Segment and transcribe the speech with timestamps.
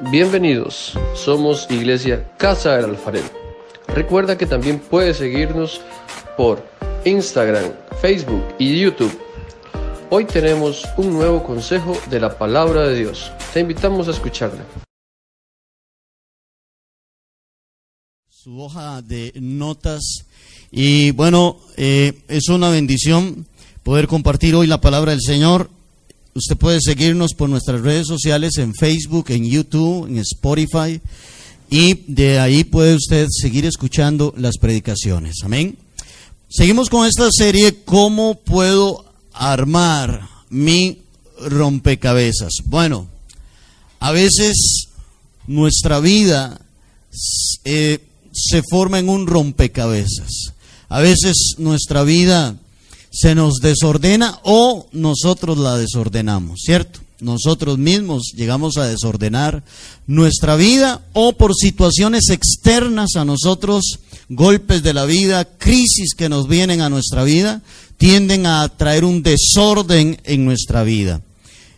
[0.00, 3.28] Bienvenidos, somos Iglesia Casa del Alfarero.
[3.88, 5.80] Recuerda que también puedes seguirnos
[6.36, 6.66] por
[7.04, 9.16] Instagram, Facebook y YouTube.
[10.10, 13.30] Hoy tenemos un nuevo consejo de la palabra de Dios.
[13.52, 14.64] Te invitamos a escucharla.
[18.28, 20.26] Su hoja de notas.
[20.70, 23.46] Y bueno, eh, es una bendición
[23.82, 25.70] poder compartir hoy la palabra del Señor.
[26.34, 31.00] Usted puede seguirnos por nuestras redes sociales en Facebook, en YouTube, en Spotify.
[31.68, 35.36] Y de ahí puede usted seguir escuchando las predicaciones.
[35.44, 35.76] Amén.
[36.48, 40.98] Seguimos con esta serie, ¿cómo puedo armar mi
[41.40, 42.52] rompecabezas?
[42.64, 43.08] Bueno,
[44.00, 44.88] a veces
[45.46, 46.60] nuestra vida
[47.64, 48.00] eh,
[48.32, 50.52] se forma en un rompecabezas.
[50.88, 52.56] A veces nuestra vida
[53.12, 57.00] se nos desordena o nosotros la desordenamos, ¿cierto?
[57.20, 59.62] Nosotros mismos llegamos a desordenar
[60.06, 66.48] nuestra vida o por situaciones externas a nosotros, golpes de la vida, crisis que nos
[66.48, 67.62] vienen a nuestra vida,
[67.96, 71.20] tienden a traer un desorden en nuestra vida.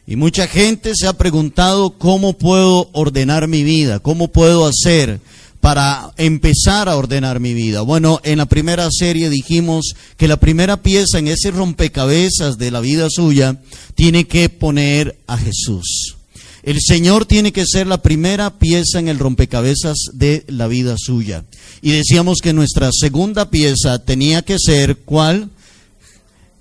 [0.07, 5.21] Y mucha gente se ha preguntado cómo puedo ordenar mi vida, cómo puedo hacer
[5.65, 7.81] para empezar a ordenar mi vida.
[7.81, 12.81] Bueno, en la primera serie dijimos que la primera pieza en ese rompecabezas de la
[12.81, 13.63] vida suya
[13.95, 16.17] tiene que poner a Jesús.
[16.65, 21.47] El Señor tiene que ser la primera pieza en el rompecabezas de la vida suya.
[21.81, 25.49] Y decíamos que nuestra segunda pieza tenía que ser ¿cuál?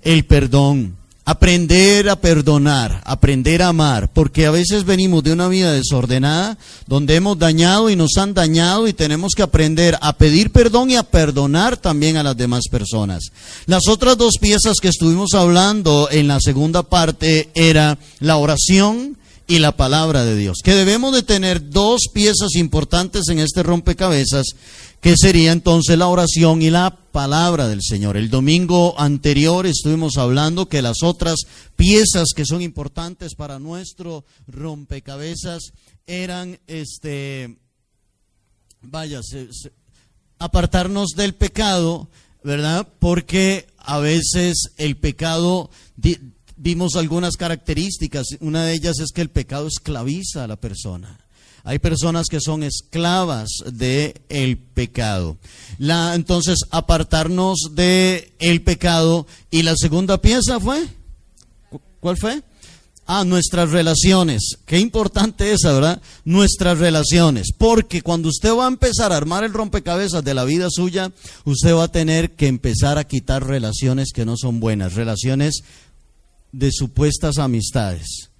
[0.00, 0.96] El perdón.
[1.26, 7.14] Aprender a perdonar, aprender a amar, porque a veces venimos de una vida desordenada, donde
[7.14, 11.02] hemos dañado y nos han dañado y tenemos que aprender a pedir perdón y a
[11.02, 13.32] perdonar también a las demás personas.
[13.64, 19.58] Las otras dos piezas que estuvimos hablando en la segunda parte era la oración y
[19.58, 24.46] la palabra de Dios, que debemos de tener dos piezas importantes en este rompecabezas
[25.00, 28.16] que sería entonces la oración y la palabra del Señor.
[28.16, 31.40] El domingo anterior estuvimos hablando que las otras
[31.76, 35.72] piezas que son importantes para nuestro rompecabezas
[36.06, 37.58] eran este
[38.80, 39.20] vaya,
[40.38, 42.08] apartarnos del pecado,
[42.42, 42.88] ¿verdad?
[42.98, 45.70] Porque a veces el pecado
[46.64, 51.20] vimos algunas características, una de ellas es que el pecado esclaviza a la persona.
[51.62, 55.36] Hay personas que son esclavas del el pecado.
[55.78, 59.26] Entonces, apartarnos del el pecado.
[59.50, 60.86] Y la segunda pieza fue,
[62.00, 62.42] ¿cuál fue?
[63.06, 64.56] Ah, nuestras relaciones.
[64.64, 66.00] Qué importante es, ¿verdad?
[66.24, 67.48] Nuestras relaciones.
[67.56, 71.12] Porque cuando usted va a empezar a armar el rompecabezas de la vida suya,
[71.44, 75.64] usted va a tener que empezar a quitar relaciones que no son buenas, relaciones
[76.58, 78.30] de supuestas amistades.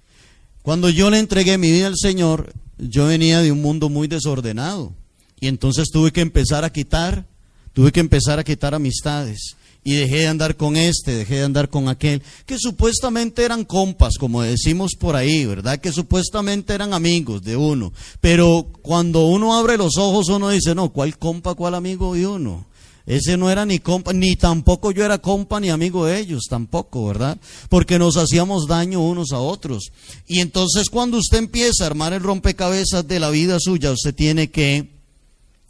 [0.61, 4.93] Cuando yo le entregué mi vida al Señor, yo venía de un mundo muy desordenado
[5.39, 7.25] y entonces tuve que empezar a quitar,
[7.73, 11.69] tuve que empezar a quitar amistades y dejé de andar con este, dejé de andar
[11.69, 15.79] con aquel, que supuestamente eran compas, como decimos por ahí, ¿verdad?
[15.79, 20.89] Que supuestamente eran amigos de uno, pero cuando uno abre los ojos uno dice, no,
[20.89, 22.65] ¿cuál compa, cuál amigo de uno?
[23.05, 27.05] Ese no era ni compa, ni tampoco yo era compa ni amigo de ellos, tampoco,
[27.05, 27.37] ¿verdad?
[27.69, 29.91] Porque nos hacíamos daño unos a otros.
[30.27, 34.49] Y entonces cuando usted empieza a armar el rompecabezas de la vida suya, usted tiene
[34.49, 34.89] que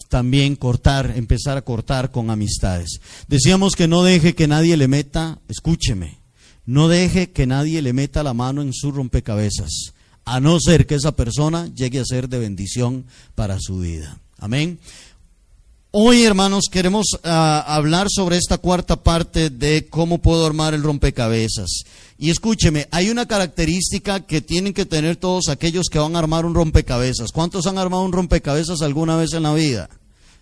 [0.07, 3.01] también cortar, empezar a cortar con amistades.
[3.27, 6.19] Decíamos que no deje que nadie le meta, escúcheme,
[6.65, 9.93] no deje que nadie le meta la mano en su rompecabezas,
[10.23, 14.19] a no ser que esa persona llegue a ser de bendición para su vida.
[14.37, 14.79] Amén.
[15.97, 21.83] Hoy, hermanos, queremos ah, hablar sobre esta cuarta parte de cómo puedo armar el rompecabezas.
[22.17, 26.45] Y escúcheme, hay una característica que tienen que tener todos aquellos que van a armar
[26.45, 27.31] un rompecabezas.
[27.31, 29.89] ¿Cuántos han armado un rompecabezas alguna vez en la vida?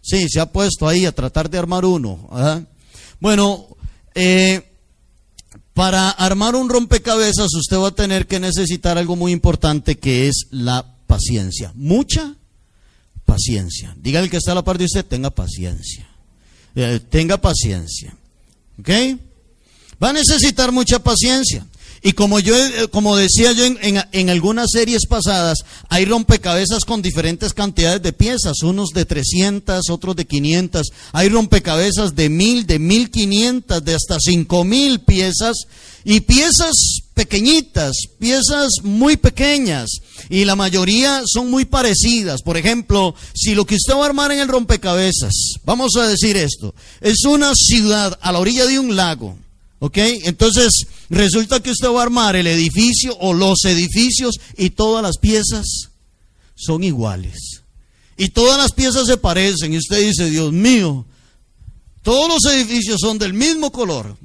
[0.01, 2.27] Sí, se ha puesto ahí a tratar de armar uno.
[3.19, 3.67] Bueno,
[4.15, 4.59] eh,
[5.75, 10.47] para armar un rompecabezas usted va a tener que necesitar algo muy importante que es
[10.49, 11.71] la paciencia.
[11.75, 12.38] Mucha
[13.33, 13.95] paciencia.
[13.97, 16.07] Diga el que está a la par de usted, tenga paciencia.
[16.75, 18.15] Eh, tenga paciencia.
[18.80, 18.89] ¿Ok?
[20.01, 21.65] Va a necesitar mucha paciencia.
[22.03, 23.77] Y como yo, eh, como decía yo en,
[24.12, 25.59] en, algunas series pasadas,
[25.89, 30.91] hay rompecabezas con diferentes cantidades de piezas, unos de 300, otros de 500.
[31.13, 35.56] Hay rompecabezas de 1000, de 1500, de hasta 5000 piezas.
[36.03, 39.89] Y piezas pequeñitas, piezas muy pequeñas.
[40.30, 42.42] Y la mayoría son muy parecidas.
[42.42, 45.33] Por ejemplo, si lo que usted va a armar en el rompecabezas,
[45.63, 49.38] vamos a decir esto, es una ciudad a la orilla de un lago.
[49.80, 49.98] ¿Ok?
[49.98, 55.18] Entonces, resulta que usted va a armar el edificio o los edificios y todas las
[55.18, 55.89] piezas
[56.56, 57.63] son iguales.
[58.16, 59.74] Y todas las piezas se parecen.
[59.74, 61.06] Y usted dice, Dios mío,
[62.01, 64.18] todos los edificios son del mismo color,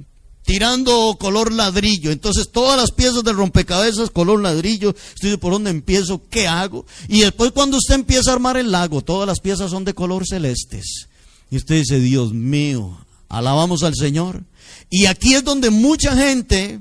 [0.48, 2.10] tirando color ladrillo.
[2.10, 4.96] Entonces todas las piezas del rompecabezas color ladrillo.
[5.20, 6.22] Dice, ¿por dónde empiezo?
[6.30, 6.86] ¿Qué hago?
[7.06, 10.26] Y después cuando usted empieza a armar el lago, todas las piezas son de color
[10.26, 11.08] celestes.
[11.50, 12.96] Y usted dice, Dios mío,
[13.28, 14.42] alabamos al Señor.
[14.88, 16.80] Y aquí es donde mucha gente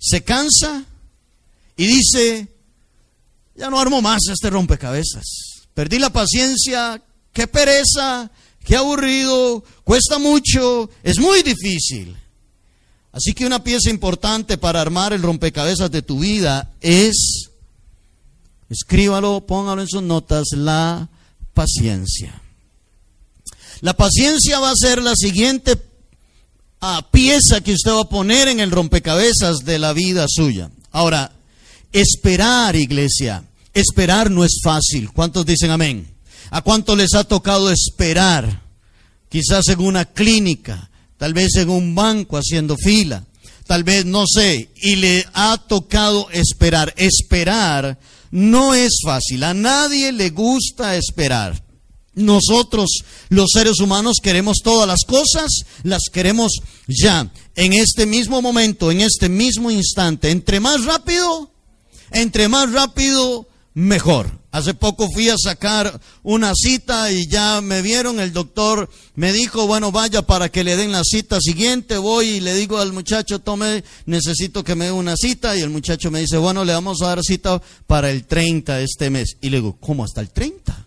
[0.00, 0.82] se cansa
[1.76, 2.48] y dice,
[3.54, 5.68] ya no armo más este rompecabezas.
[5.74, 7.00] Perdí la paciencia,
[7.32, 8.32] qué pereza,
[8.64, 12.16] qué aburrido, cuesta mucho, es muy difícil.
[13.16, 17.48] Así que una pieza importante para armar el rompecabezas de tu vida es,
[18.68, 21.08] escríbalo, póngalo en sus notas, la
[21.54, 22.42] paciencia.
[23.80, 25.80] La paciencia va a ser la siguiente
[26.82, 30.70] ah, pieza que usted va a poner en el rompecabezas de la vida suya.
[30.92, 31.32] Ahora,
[31.96, 33.42] Esperar, iglesia.
[33.72, 35.10] Esperar no es fácil.
[35.12, 36.06] ¿Cuántos dicen amén?
[36.50, 38.64] ¿A cuánto les ha tocado esperar?
[39.30, 43.24] Quizás en una clínica, tal vez en un banco haciendo fila,
[43.66, 46.94] tal vez no sé, y le ha tocado esperar.
[46.96, 47.98] Esperar
[48.30, 49.44] no es fácil.
[49.44, 51.62] A nadie le gusta esperar.
[52.14, 52.88] Nosotros,
[53.28, 55.50] los seres humanos, queremos todas las cosas,
[55.82, 56.52] las queremos
[56.88, 60.30] ya, en este mismo momento, en este mismo instante.
[60.30, 61.50] Entre más rápido,
[62.12, 64.40] entre más rápido, mejor.
[64.56, 69.66] Hace poco fui a sacar una cita y ya me vieron, el doctor me dijo,
[69.66, 73.38] bueno, vaya para que le den la cita siguiente, voy y le digo al muchacho,
[73.38, 77.02] tome, necesito que me dé una cita y el muchacho me dice, bueno, le vamos
[77.02, 79.36] a dar cita para el 30 de este mes.
[79.42, 80.86] Y le digo, ¿cómo hasta el 30?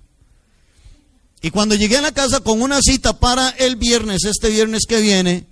[1.43, 4.99] Y cuando llegué a la casa con una cita para el viernes, este viernes que
[4.99, 5.45] viene,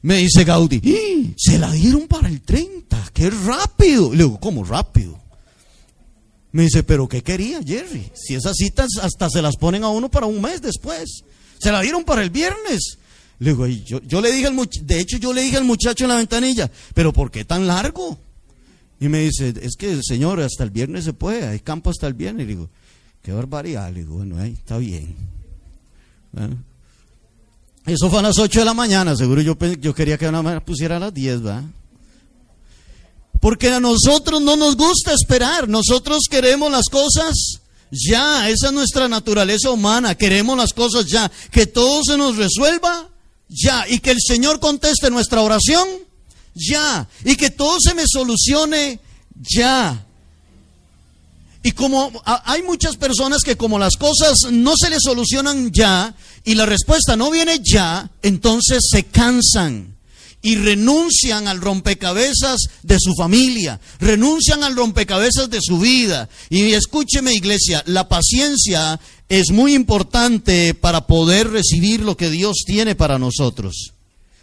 [0.00, 1.34] me dice Gaudí, ¡Ah!
[1.36, 4.12] se la dieron para el 30, qué rápido.
[4.12, 5.27] Le digo, ¿cómo rápido?
[6.58, 8.10] Me dice, ¿pero qué quería Jerry?
[8.14, 11.22] Si esas citas hasta se las ponen a uno para un mes después.
[11.56, 12.98] Se la dieron para el viernes.
[13.38, 16.04] Le digo, yo, yo le dije al muchacho, de hecho yo le dije al muchacho
[16.04, 18.18] en la ventanilla, ¿pero por qué tan largo?
[18.98, 22.14] Y me dice, es que señor, hasta el viernes se puede, hay campo hasta el
[22.14, 22.48] viernes.
[22.48, 22.68] Le digo,
[23.22, 23.92] qué barbaridad.
[23.92, 25.14] Le digo, bueno, ahí está bien.
[27.86, 30.96] Eso fue a las 8 de la mañana, seguro yo, yo quería que una pusiera
[30.96, 31.62] a las 10, ¿va?
[33.40, 39.08] Porque a nosotros no nos gusta esperar, nosotros queremos las cosas ya, esa es nuestra
[39.08, 43.08] naturaleza humana, queremos las cosas ya, que todo se nos resuelva
[43.48, 43.86] ya.
[43.88, 45.88] Y que el Señor conteste nuestra oración
[46.54, 47.08] ya.
[47.24, 49.00] Y que todo se me solucione
[49.34, 50.04] ya.
[51.62, 56.14] Y como hay muchas personas que como las cosas no se les solucionan ya
[56.44, 59.97] y la respuesta no viene ya, entonces se cansan
[60.40, 66.28] y renuncian al rompecabezas de su familia, renuncian al rompecabezas de su vida.
[66.48, 72.94] Y escúcheme iglesia, la paciencia es muy importante para poder recibir lo que Dios tiene
[72.94, 73.92] para nosotros.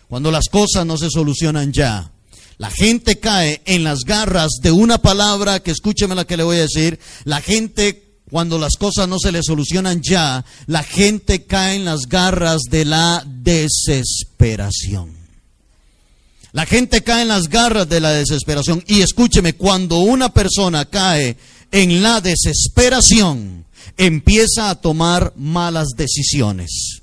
[0.08, 2.12] Cuando las cosas no se solucionan ya.
[2.58, 6.58] La gente cae en las garras de una palabra que escúcheme la que le voy
[6.58, 7.00] a decir.
[7.26, 12.02] La gente, cuando las cosas no se le solucionan ya, la gente cae en las
[12.08, 15.25] garras de la desesperación.
[16.56, 18.82] La gente cae en las garras de la desesperación.
[18.88, 21.36] Y escúcheme, cuando una persona cae
[21.70, 23.66] en la desesperación,
[23.98, 27.02] empieza a tomar malas decisiones.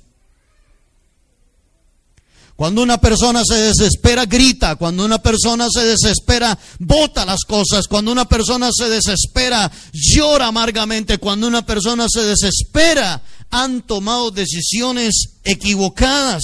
[2.55, 4.75] Cuando una persona se desespera, grita.
[4.75, 7.87] Cuando una persona se desespera, bota las cosas.
[7.87, 11.19] Cuando una persona se desespera, llora amargamente.
[11.19, 16.41] Cuando una persona se desespera, han tomado decisiones equivocadas.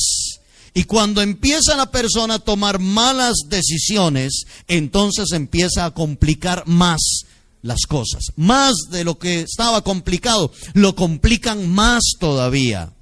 [0.80, 7.26] Y cuando empieza la persona a tomar malas decisiones, entonces empieza a complicar más
[7.62, 8.24] las cosas.
[8.38, 12.94] Más de lo que estaba complicado, lo complican más todavía.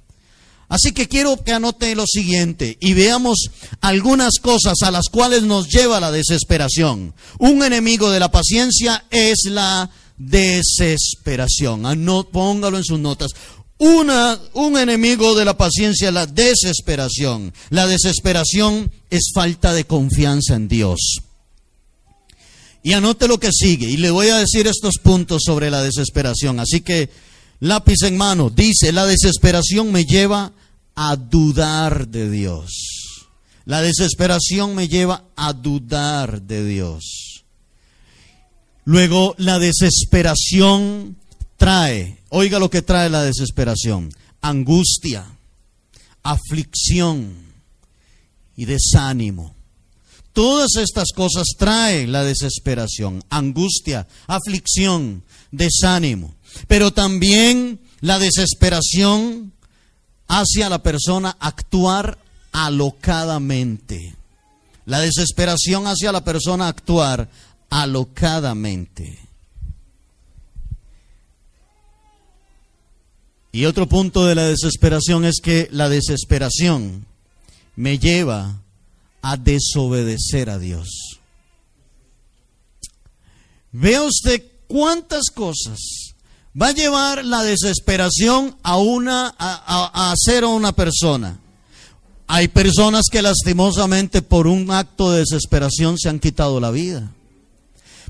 [0.68, 3.48] Así que quiero que anote lo siguiente y veamos
[3.80, 7.14] algunas cosas a las cuales nos lleva la desesperación.
[7.38, 11.84] Un enemigo de la paciencia es la desesperación.
[12.32, 13.30] póngalo en sus notas.
[13.78, 17.52] Una, un enemigo de la paciencia es la desesperación.
[17.70, 21.20] La desesperación es falta de confianza en Dios.
[22.82, 23.88] Y anote lo que sigue.
[23.88, 26.58] Y le voy a decir estos puntos sobre la desesperación.
[26.58, 27.10] Así que
[27.60, 30.52] lápiz en mano, dice, la desesperación me lleva
[30.96, 32.72] a dudar de Dios.
[33.64, 37.44] La desesperación me lleva a dudar de Dios.
[38.84, 41.16] Luego, la desesperación
[41.58, 44.10] trae, oiga lo que trae la desesperación,
[44.40, 45.26] angustia,
[46.22, 47.34] aflicción
[48.56, 49.54] y desánimo.
[50.32, 56.34] Todas estas cosas traen la desesperación, angustia, aflicción, desánimo.
[56.68, 59.52] Pero también la desesperación
[60.28, 62.18] hace a la persona actuar
[62.52, 64.14] alocadamente.
[64.86, 67.28] La desesperación hace a la persona actuar
[67.68, 69.27] alocadamente.
[73.52, 77.06] Y otro punto de la desesperación es que la desesperación
[77.76, 78.60] me lleva
[79.22, 81.18] a desobedecer a Dios.
[83.72, 85.78] Vea usted cuántas cosas
[86.60, 91.40] va a llevar la desesperación a una a, hacer a una persona.
[92.26, 97.10] Hay personas que lastimosamente por un acto de desesperación se han quitado la vida.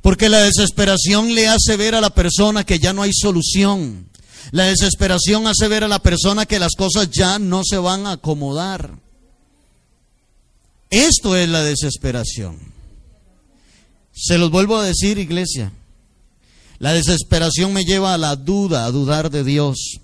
[0.02, 4.07] Porque la desesperación le hace ver a la persona que ya no hay solución.
[4.50, 8.12] La desesperación hace ver a la persona que las cosas ya no se van a
[8.12, 8.98] acomodar.
[10.90, 12.58] Esto es la desesperación.
[14.14, 15.72] Se los vuelvo a decir, iglesia.
[16.78, 20.00] La desesperación me lleva a la duda, a dudar de Dios.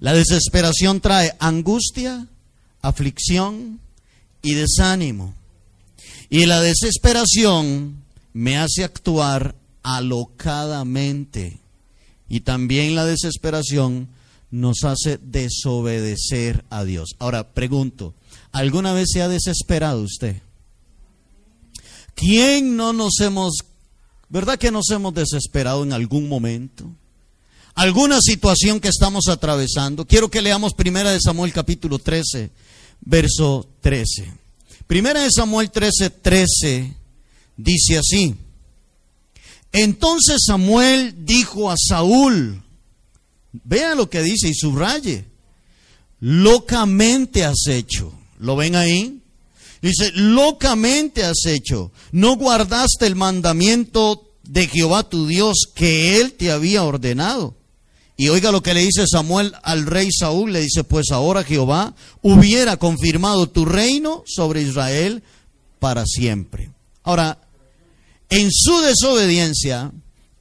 [0.00, 2.26] La desesperación trae angustia,
[2.82, 3.80] aflicción
[4.42, 5.34] y desánimo.
[6.28, 11.59] Y la desesperación me hace actuar alocadamente.
[12.30, 14.08] Y también la desesperación
[14.52, 17.10] nos hace desobedecer a Dios.
[17.18, 18.14] Ahora, pregunto,
[18.52, 20.36] ¿alguna vez se ha desesperado usted?
[22.14, 23.54] ¿Quién no nos hemos,
[24.28, 26.88] verdad que nos hemos desesperado en algún momento?
[27.74, 30.06] ¿Alguna situación que estamos atravesando?
[30.06, 32.50] Quiero que leamos Primera de Samuel capítulo 13,
[33.00, 34.32] verso 13.
[34.86, 36.94] Primera de Samuel 13, 13
[37.56, 38.36] dice así.
[39.72, 42.62] Entonces Samuel dijo a Saúl,
[43.52, 45.24] vea lo que dice y subraye,
[46.20, 48.12] locamente has hecho.
[48.38, 49.20] ¿Lo ven ahí?
[49.82, 51.92] Dice, locamente has hecho.
[52.12, 57.54] No guardaste el mandamiento de Jehová tu Dios que él te había ordenado.
[58.16, 61.94] Y oiga lo que le dice Samuel al rey Saúl, le dice, pues ahora Jehová
[62.20, 65.22] hubiera confirmado tu reino sobre Israel
[65.78, 66.70] para siempre.
[67.02, 67.38] Ahora,
[68.30, 69.92] en su desobediencia,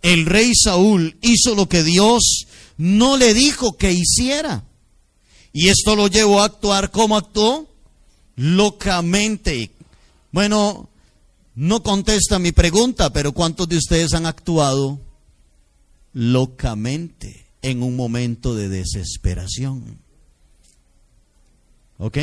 [0.01, 2.45] el rey Saúl hizo lo que Dios
[2.77, 4.63] no le dijo que hiciera.
[5.51, 7.67] Y esto lo llevó a actuar como actuó,
[8.35, 9.71] locamente.
[10.31, 10.89] Bueno,
[11.55, 15.01] no contesta mi pregunta, pero ¿cuántos de ustedes han actuado
[16.13, 19.99] locamente en un momento de desesperación?
[21.97, 22.17] ¿Ok?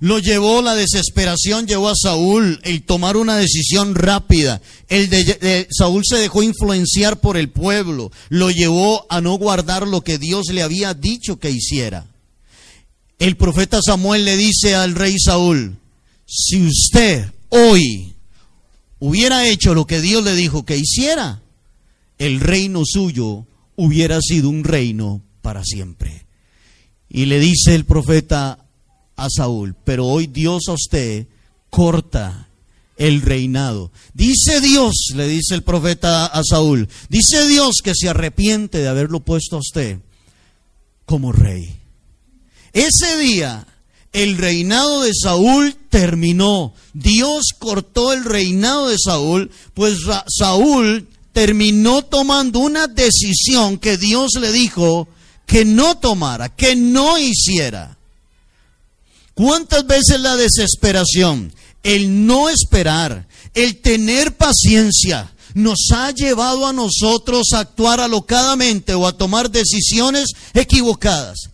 [0.00, 4.62] Lo llevó la desesperación, llevó a Saúl el tomar una decisión rápida.
[4.88, 10.02] El de, Saúl se dejó influenciar por el pueblo, lo llevó a no guardar lo
[10.02, 12.06] que Dios le había dicho que hiciera.
[13.18, 15.76] El profeta Samuel le dice al rey Saúl,
[16.26, 18.14] si usted hoy
[19.00, 21.42] hubiera hecho lo que Dios le dijo que hiciera,
[22.18, 26.26] el reino suyo hubiera sido un reino para siempre.
[27.08, 28.67] Y le dice el profeta
[29.18, 31.26] a Saúl, pero hoy Dios a usted
[31.68, 32.48] corta
[32.96, 33.92] el reinado.
[34.14, 39.20] Dice Dios, le dice el profeta a Saúl, dice Dios que se arrepiente de haberlo
[39.20, 39.98] puesto a usted
[41.04, 41.76] como rey.
[42.72, 43.66] Ese día
[44.12, 46.74] el reinado de Saúl terminó.
[46.94, 54.50] Dios cortó el reinado de Saúl, pues Saúl terminó tomando una decisión que Dios le
[54.52, 55.08] dijo
[55.46, 57.97] que no tomara, que no hiciera.
[59.38, 61.54] ¿Cuántas veces la desesperación,
[61.84, 69.06] el no esperar, el tener paciencia, nos ha llevado a nosotros a actuar alocadamente o
[69.06, 71.50] a tomar decisiones equivocadas?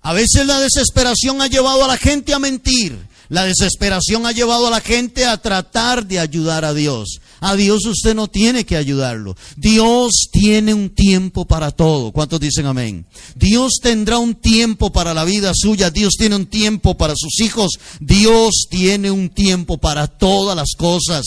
[0.00, 2.98] A veces la desesperación ha llevado a la gente a mentir.
[3.28, 7.20] La desesperación ha llevado a la gente a tratar de ayudar a Dios.
[7.40, 9.34] A Dios usted no tiene que ayudarlo.
[9.56, 12.12] Dios tiene un tiempo para todo.
[12.12, 13.06] ¿Cuántos dicen amén?
[13.34, 15.90] Dios tendrá un tiempo para la vida suya.
[15.90, 17.78] Dios tiene un tiempo para sus hijos.
[17.98, 21.24] Dios tiene un tiempo para todas las cosas.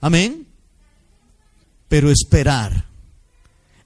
[0.00, 0.46] Amén.
[1.88, 2.86] Pero esperar.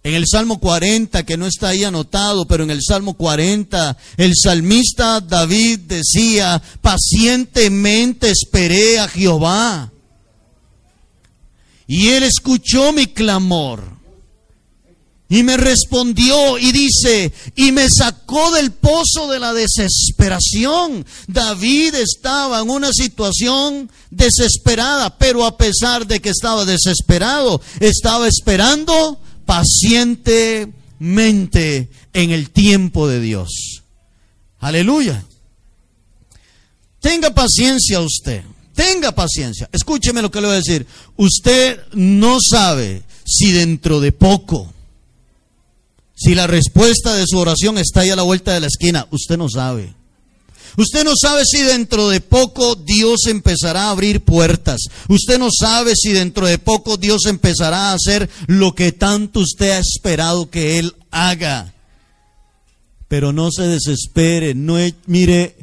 [0.02, 4.32] En el Salmo 40, que no está ahí anotado, pero en el Salmo 40, el
[4.36, 9.90] salmista David decía, pacientemente esperé a Jehová
[11.88, 13.98] y él escuchó mi clamor.
[15.30, 21.04] Y me respondió y dice, y me sacó del pozo de la desesperación.
[21.26, 29.20] David estaba en una situación desesperada, pero a pesar de que estaba desesperado, estaba esperando
[29.44, 33.82] pacientemente en el tiempo de Dios.
[34.60, 35.22] Aleluya.
[37.00, 38.44] Tenga paciencia usted.
[38.78, 39.68] Tenga paciencia.
[39.72, 40.86] Escúcheme lo que le voy a decir.
[41.16, 44.72] Usted no sabe si dentro de poco,
[46.14, 49.36] si la respuesta de su oración está ahí a la vuelta de la esquina, usted
[49.36, 49.94] no sabe.
[50.76, 54.82] Usted no sabe si dentro de poco Dios empezará a abrir puertas.
[55.08, 59.72] Usted no sabe si dentro de poco Dios empezará a hacer lo que tanto usted
[59.72, 61.74] ha esperado que Él haga.
[63.08, 65.56] Pero no se desespere, no mire,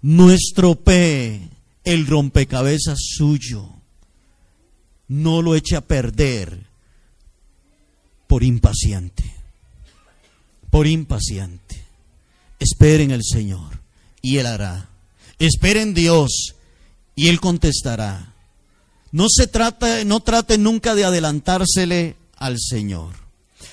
[0.00, 1.55] no estropee
[1.86, 3.70] el rompecabezas suyo.
[5.08, 6.66] No lo eche a perder
[8.26, 9.24] por impaciente.
[10.68, 11.82] Por impaciente.
[12.58, 13.80] Esperen el Señor
[14.20, 14.90] y Él hará.
[15.38, 16.56] Esperen Dios
[17.14, 18.34] y Él contestará.
[19.12, 23.14] No se trata, no trate nunca de adelantársele al Señor.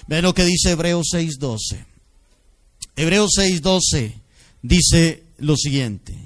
[0.07, 1.85] Ve lo que dice Hebreos 6:12.
[2.95, 4.13] Hebreos 6:12
[4.61, 6.22] dice lo siguiente: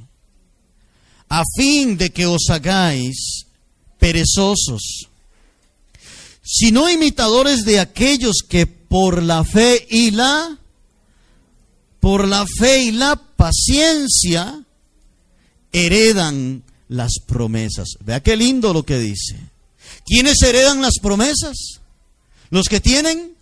[1.29, 3.45] A fin de que os hagáis
[3.99, 5.09] perezosos,
[6.41, 10.57] sino imitadores de aquellos que por la fe y la
[11.99, 14.63] por la fe y la paciencia
[15.73, 17.97] heredan las promesas.
[17.99, 19.37] Vea qué lindo lo que dice.
[20.05, 21.81] ¿Quiénes heredan las promesas?
[22.49, 23.33] Los que tienen,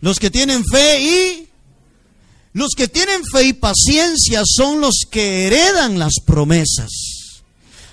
[0.00, 1.48] los que tienen fe y
[2.52, 6.90] los que tienen fe y paciencia son los que heredan las promesas.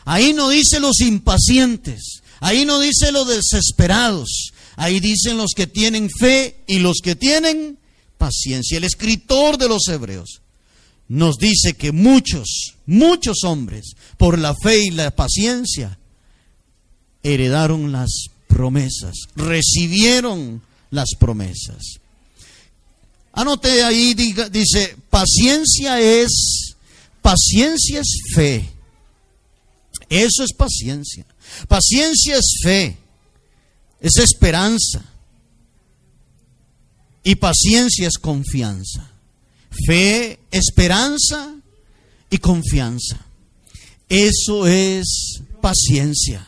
[0.05, 6.09] Ahí no dice los impacientes, ahí no dice los desesperados, ahí dicen los que tienen
[6.09, 7.77] fe y los que tienen
[8.17, 8.77] paciencia.
[8.77, 10.41] El escritor de los Hebreos
[11.07, 15.99] nos dice que muchos, muchos hombres, por la fe y la paciencia,
[17.21, 21.99] heredaron las promesas, recibieron las promesas.
[23.37, 26.75] Anote ahí, dice, paciencia es,
[27.21, 28.67] paciencia es fe.
[30.09, 31.23] Eso es paciencia.
[31.67, 32.97] Paciencia es fe,
[34.01, 35.05] es esperanza.
[37.23, 39.11] Y paciencia es confianza.
[39.85, 41.53] Fe, esperanza
[42.31, 43.23] y confianza.
[44.09, 46.47] Eso es paciencia.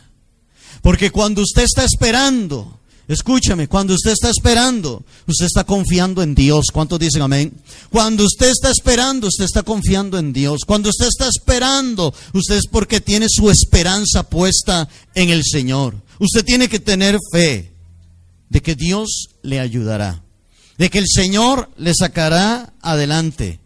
[0.82, 2.79] Porque cuando usted está esperando,
[3.10, 6.68] escúchame, cuando usted está esperando, usted está confiando en Dios.
[6.72, 7.54] ¿Cuántos dicen amén?
[7.90, 10.62] Cuando usted está esperando, usted está confiando en Dios.
[10.66, 15.96] Cuando usted está esperando, usted es porque tiene su esperanza puesta en el Señor.
[16.20, 17.74] Usted tiene que tener fe
[18.48, 20.24] de que Dios le ayudará
[20.80, 23.60] de que el Señor le sacará adelante.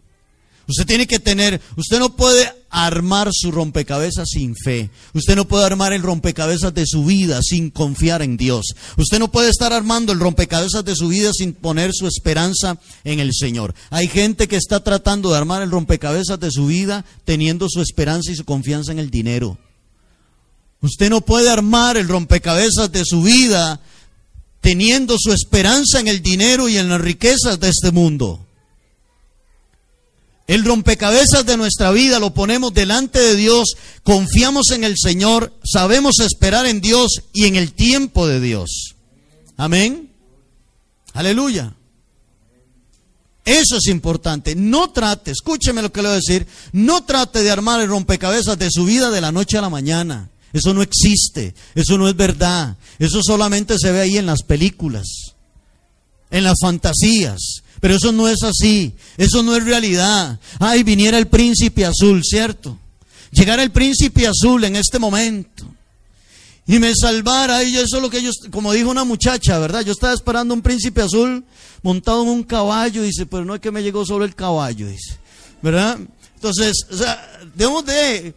[0.66, 4.90] Usted tiene que tener, usted no puede armar su rompecabezas sin fe.
[5.12, 8.74] Usted no puede armar el rompecabezas de su vida sin confiar en Dios.
[8.96, 13.20] Usted no puede estar armando el rompecabezas de su vida sin poner su esperanza en
[13.20, 13.74] el Señor.
[13.90, 18.32] Hay gente que está tratando de armar el rompecabezas de su vida teniendo su esperanza
[18.32, 19.56] y su confianza en el dinero.
[20.80, 23.80] Usted no puede armar el rompecabezas de su vida
[24.60, 28.43] teniendo su esperanza en el dinero y en las riquezas de este mundo.
[30.46, 36.18] El rompecabezas de nuestra vida lo ponemos delante de Dios, confiamos en el Señor, sabemos
[36.20, 38.94] esperar en Dios y en el tiempo de Dios.
[39.56, 40.10] Amén.
[41.14, 41.74] Aleluya.
[43.44, 44.54] Eso es importante.
[44.54, 48.58] No trate, escúcheme lo que le voy a decir, no trate de armar el rompecabezas
[48.58, 50.30] de su vida de la noche a la mañana.
[50.52, 55.34] Eso no existe, eso no es verdad, eso solamente se ve ahí en las películas,
[56.30, 60.38] en las fantasías, pero eso no es así, eso no es realidad.
[60.58, 62.78] Ay, viniera el príncipe azul, ¿cierto?
[63.30, 65.66] Llegara el príncipe azul en este momento
[66.66, 69.82] y me salvara, y eso es lo que ellos, como dijo una muchacha, ¿verdad?
[69.82, 71.44] Yo estaba esperando un príncipe azul
[71.82, 75.18] montado en un caballo, dice, pero no es que me llegó sobre el caballo, dice,
[75.60, 75.98] ¿verdad?
[76.36, 78.34] Entonces, o sea, debemos de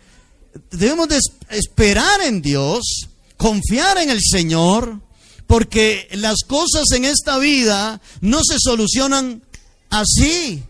[0.72, 1.20] debemos de
[1.50, 5.00] esperar en Dios, confiar en el Señor,
[5.48, 9.42] porque las cosas en esta vida no se solucionan
[9.90, 10.64] así.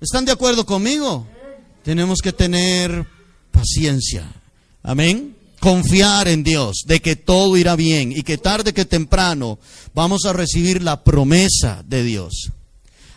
[0.00, 1.26] ¿Están de acuerdo conmigo?
[1.82, 3.06] Tenemos que tener
[3.50, 4.30] paciencia.
[4.82, 5.36] Amén.
[5.60, 9.58] Confiar en Dios de que todo irá bien y que tarde que temprano
[9.94, 12.50] vamos a recibir la promesa de Dios.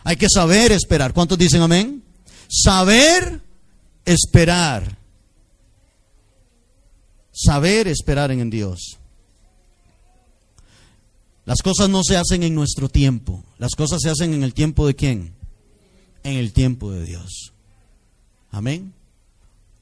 [0.04, 1.12] Hay que saber esperar.
[1.12, 2.02] ¿Cuántos dicen amén?
[2.48, 3.40] Saber
[4.04, 5.02] esperar
[7.32, 8.98] saber esperar en Dios.
[11.44, 14.86] Las cosas no se hacen en nuestro tiempo, las cosas se hacen en el tiempo
[14.86, 15.32] de quién?
[16.22, 17.52] En el tiempo de Dios.
[18.50, 18.92] Amén.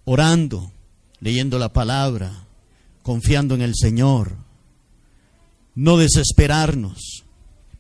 [0.05, 0.71] Orando,
[1.21, 2.45] leyendo la palabra,
[3.03, 4.33] confiando en el Señor.
[5.75, 7.25] No desesperarnos.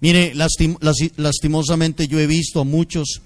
[0.01, 3.23] Mire, lastimosamente yo he visto a muchos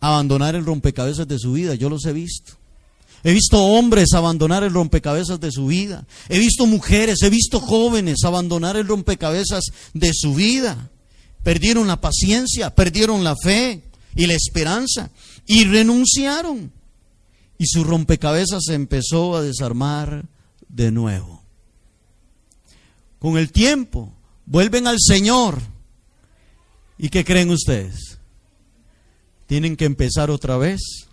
[0.00, 2.54] abandonar el rompecabezas de su vida, yo los he visto.
[3.26, 6.06] He visto hombres abandonar el rompecabezas de su vida.
[6.28, 10.92] He visto mujeres, he visto jóvenes abandonar el rompecabezas de su vida.
[11.42, 13.82] Perdieron la paciencia, perdieron la fe
[14.14, 15.10] y la esperanza
[15.44, 16.70] y renunciaron.
[17.58, 20.26] Y su rompecabezas se empezó a desarmar
[20.68, 21.42] de nuevo.
[23.18, 25.60] Con el tiempo, vuelven al Señor.
[26.96, 28.18] ¿Y qué creen ustedes?
[29.48, 31.05] Tienen que empezar otra vez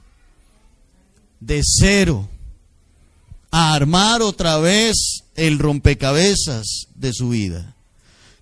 [1.45, 2.29] de cero
[3.51, 7.75] a armar otra vez el rompecabezas de su vida.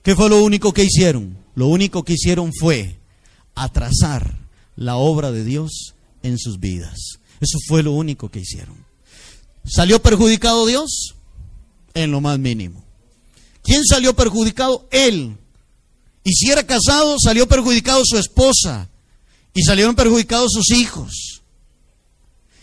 [0.04, 1.38] ¿Qué fue lo único que hicieron?
[1.56, 2.98] Lo único que hicieron fue
[3.56, 4.38] atrasar
[4.76, 7.20] la obra de Dios en sus vidas.
[7.40, 8.86] Eso fue lo único que hicieron.
[9.66, 11.16] ¿Salió perjudicado Dios?
[11.94, 12.84] En lo más mínimo.
[13.64, 14.88] ¿Quién salió perjudicado?
[14.92, 15.38] Él.
[16.24, 18.90] Y si era casado, salió perjudicado su esposa.
[19.54, 21.41] Y salieron perjudicados sus hijos.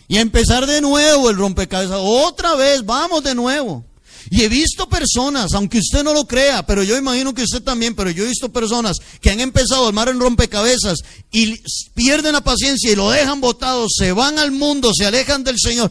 [0.09, 1.99] Y empezar de nuevo el rompecabezas.
[2.01, 3.85] Otra vez, vamos de nuevo.
[4.31, 7.95] Y he visto personas, aunque usted no lo crea, pero yo imagino que usted también,
[7.95, 10.99] pero yo he visto personas que han empezado a armar el rompecabezas
[11.31, 11.57] y
[11.95, 15.91] pierden la paciencia y lo dejan botado, se van al mundo, se alejan del Señor,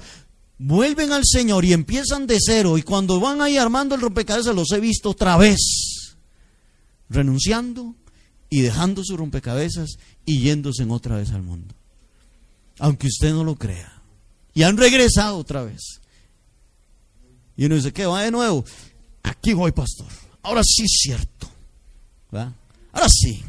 [0.60, 2.78] vuelven al Señor y empiezan de cero.
[2.78, 6.18] Y cuando van ahí armando el rompecabezas, los he visto otra vez,
[7.10, 7.96] renunciando
[8.50, 11.74] y dejando su rompecabezas y yéndose en otra vez al mundo.
[12.78, 13.97] Aunque usted no lo crea.
[14.58, 16.02] Y han regresado otra vez.
[17.56, 18.66] Y uno dice, ¿qué va de nuevo?
[19.22, 20.08] Aquí voy, pastor.
[20.42, 21.48] Ahora sí es cierto.
[22.32, 23.44] Ahora sí.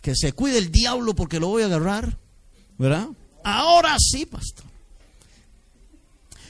[0.00, 2.18] Que se cuide el diablo porque lo voy a agarrar.
[2.76, 3.06] ¿Verdad?
[3.44, 4.64] Ahora sí, pastor.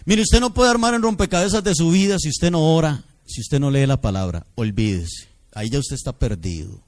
[0.07, 3.43] Mire, usted no puede armar en rompecabezas de su vida si usted no ora, si
[3.43, 4.47] usted no lee la palabra.
[4.55, 5.29] Olvídese.
[5.53, 6.81] Ahí ya usted está perdido.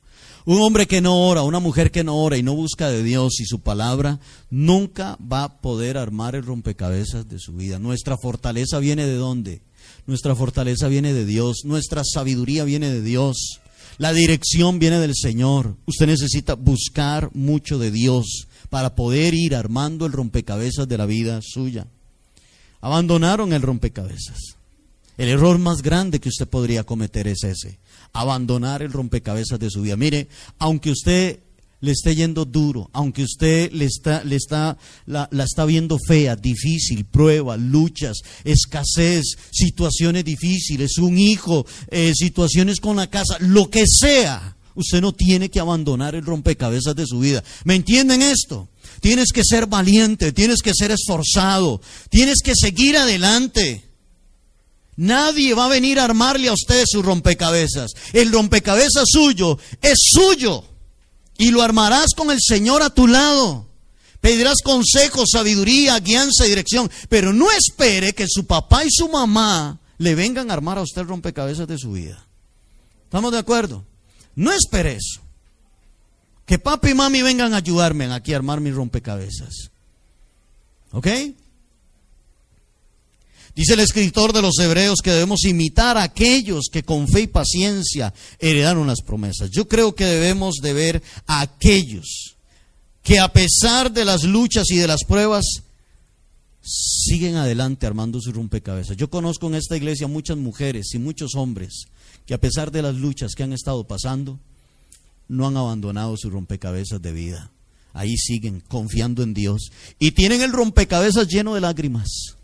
[0.47, 3.41] Un hombre que no ora, una mujer que no ora y no busca de Dios
[3.41, 7.79] y su palabra, nunca va a poder armar el rompecabezas de su vida.
[7.79, 9.63] Nuestra fortaleza viene de dónde?
[10.07, 13.61] Nuestra fortaleza viene de Dios, nuestra sabiduría viene de Dios,
[13.97, 15.77] la dirección viene del Señor.
[15.87, 21.41] Usted necesita buscar mucho de Dios para poder ir armando el rompecabezas de la vida
[21.43, 21.87] suya.
[22.83, 24.57] Abandonaron el rompecabezas.
[25.17, 27.79] El error más grande que usted podría cometer es ese
[28.15, 29.97] abandonar el rompecabezas de su vida.
[29.97, 31.41] Mire, aunque usted
[31.81, 37.05] le esté yendo duro, aunque usted le está, le está, la, está viendo fea, difícil,
[37.05, 44.57] pruebas, luchas, escasez, situaciones difíciles, un hijo, eh, situaciones con la casa, lo que sea,
[44.75, 47.45] usted no tiene que abandonar el rompecabezas de su vida.
[47.65, 48.69] ¿Me entienden esto?
[49.01, 53.94] Tienes que ser valiente, tienes que ser esforzado, tienes que seguir adelante.
[54.97, 57.93] Nadie va a venir a armarle a usted su rompecabezas.
[58.13, 60.65] El rompecabezas suyo es suyo.
[61.37, 63.67] Y lo armarás con el Señor a tu lado.
[64.21, 66.91] Pedirás consejo, sabiduría, guianza y dirección.
[67.09, 71.03] Pero no espere que su papá y su mamá le vengan a armar a usted
[71.03, 72.25] el rompecabezas de su vida.
[73.05, 73.85] ¿Estamos de acuerdo?
[74.37, 75.21] No espere eso.
[76.47, 79.71] Que papi y mami vengan a ayudarme aquí a armar mis rompecabezas.
[80.93, 81.09] ¿Ok?
[83.55, 87.27] Dice el escritor de los Hebreos que debemos imitar a aquellos que con fe y
[87.29, 89.51] paciencia heredaron las promesas.
[89.51, 92.35] Yo creo que debemos de ver a aquellos
[93.03, 95.45] que a pesar de las luchas y de las pruebas
[96.63, 98.97] siguen adelante armando su rompecabezas.
[98.97, 101.85] Yo conozco en esta iglesia muchas mujeres y muchos hombres
[102.27, 104.41] que a pesar de las luchas que han estado pasando,
[105.29, 107.51] no han abandonado su rompecabezas de vida.
[107.93, 112.37] Ahí siguen confiando en Dios y tienen el rompecabezas lleno de lágrimas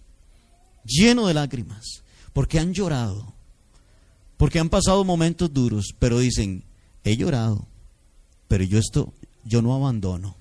[0.85, 3.33] lleno de lágrimas, porque han llorado,
[4.37, 6.65] porque han pasado momentos duros, pero dicen,
[7.05, 7.67] he llorado,
[8.49, 9.13] pero yo esto,
[9.45, 10.35] yo no abandono.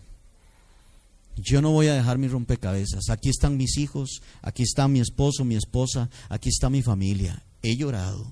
[1.41, 3.09] Yo no voy a dejar mi rompecabezas.
[3.09, 7.43] Aquí están mis hijos, aquí está mi esposo, mi esposa, aquí está mi familia.
[7.61, 8.25] He llorado,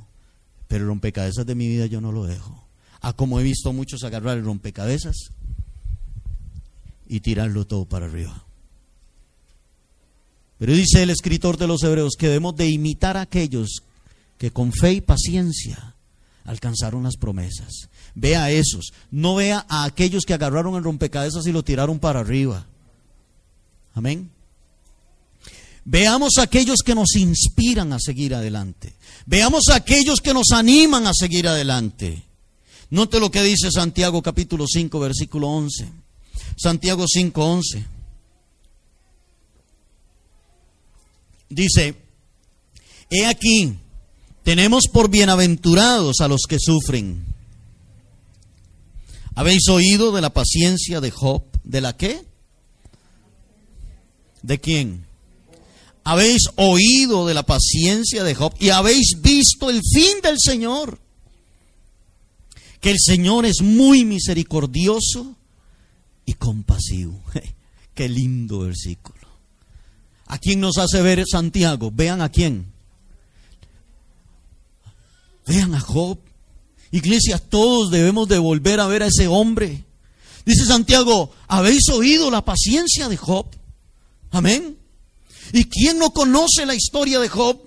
[0.67, 2.67] pero el rompecabezas de mi vida yo no lo dejo.
[2.99, 5.15] A como he visto muchos agarrar el rompecabezas
[7.07, 8.46] y tirarlo todo para arriba.
[10.59, 13.83] Pero dice el escritor de los Hebreos que debemos de imitar a aquellos
[14.37, 15.95] que con fe y paciencia
[16.45, 17.89] alcanzaron las promesas.
[18.15, 22.21] Vea a esos, no vea a aquellos que agarraron el rompecabezas y lo tiraron para
[22.21, 22.65] arriba.
[23.93, 24.29] Amén.
[25.85, 28.93] Veamos a aquellos que nos inspiran a seguir adelante.
[29.25, 32.23] Veamos a aquellos que nos animan a seguir adelante.
[32.89, 35.89] Note lo que dice Santiago capítulo 5 versículo 11.
[36.57, 37.96] Santiago 5, 11.
[41.49, 41.95] Dice,
[43.09, 43.77] he aquí,
[44.43, 47.25] tenemos por bienaventurados a los que sufren.
[49.35, 51.43] ¿Habéis oído de la paciencia de Job?
[51.63, 52.25] ¿De la qué?
[54.41, 55.07] ¿De quién?
[56.07, 61.01] habéis oído de la paciencia de Job y habéis visto el fin del Señor.
[62.79, 65.35] Que el Señor es muy misericordioso
[66.25, 67.21] y compasivo.
[67.93, 69.26] Qué lindo versículo.
[70.27, 71.91] ¿A quién nos hace ver Santiago?
[71.93, 72.71] Vean a quién.
[75.45, 76.19] Vean a Job.
[76.91, 79.83] Iglesia, todos debemos de volver a ver a ese hombre.
[80.45, 83.47] Dice Santiago, ¿habéis oído la paciencia de Job?
[84.31, 84.77] Amén.
[85.53, 87.61] ¿Y quién no conoce la historia de Job?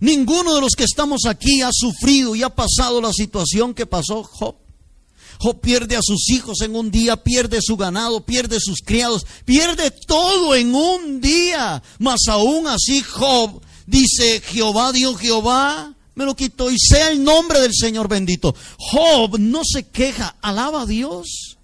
[0.00, 4.22] Ninguno de los que estamos aquí ha sufrido y ha pasado la situación que pasó
[4.22, 4.56] Job.
[5.38, 9.90] Job pierde a sus hijos en un día, pierde su ganado, pierde sus criados, pierde
[9.90, 11.82] todo en un día.
[11.98, 17.60] Mas aún así Job dice, Jehová dio Jehová, me lo quitó y sea el nombre
[17.60, 18.54] del Señor bendito.
[18.78, 21.58] Job no se queja, alaba a Dios.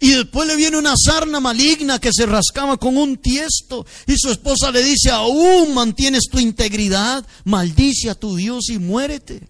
[0.00, 3.84] Y después le viene una sarna maligna que se rascaba con un tiesto.
[4.06, 9.48] Y su esposa le dice, aún mantienes tu integridad, maldice a tu Dios y muérete.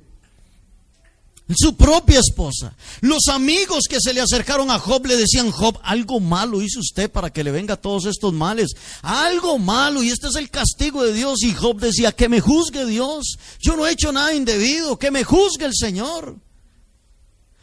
[1.56, 2.74] Su propia esposa.
[3.00, 7.10] Los amigos que se le acercaron a Job le decían, Job, algo malo hizo usted
[7.10, 8.72] para que le venga todos estos males.
[9.00, 11.42] Algo malo y este es el castigo de Dios.
[11.42, 13.38] Y Job decía, que me juzgue Dios.
[13.60, 16.36] Yo no he hecho nada indebido, que me juzgue el Señor.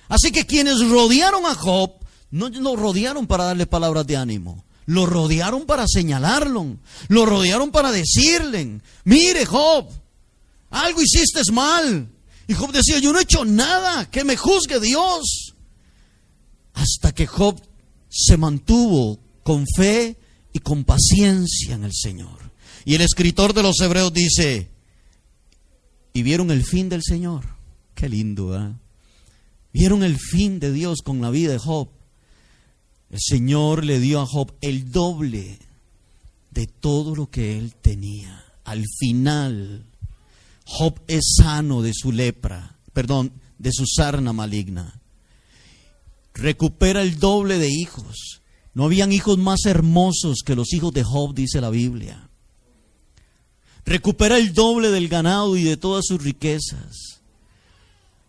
[0.07, 1.91] Así que quienes rodearon a Job
[2.31, 4.65] no lo rodearon para darle palabras de ánimo.
[4.87, 6.77] Lo rodearon para señalarlo.
[7.07, 9.89] Lo rodearon para decirle, mire Job,
[10.71, 12.09] algo hiciste mal.
[12.47, 15.55] Y Job decía, yo no he hecho nada, que me juzgue Dios.
[16.73, 17.59] Hasta que Job
[18.09, 20.17] se mantuvo con fe
[20.53, 22.51] y con paciencia en el Señor.
[22.85, 24.69] Y el escritor de los Hebreos dice,
[26.13, 27.43] y vieron el fin del Señor.
[27.93, 28.73] Qué lindo, ¿eh?
[29.73, 31.89] Vieron el fin de Dios con la vida de Job.
[33.09, 35.59] El Señor le dio a Job el doble
[36.51, 38.45] de todo lo que él tenía.
[38.63, 39.85] Al final,
[40.65, 44.99] Job es sano de su lepra, perdón, de su sarna maligna.
[46.33, 48.41] Recupera el doble de hijos.
[48.73, 52.29] No habían hijos más hermosos que los hijos de Job, dice la Biblia.
[53.85, 57.21] Recupera el doble del ganado y de todas sus riquezas.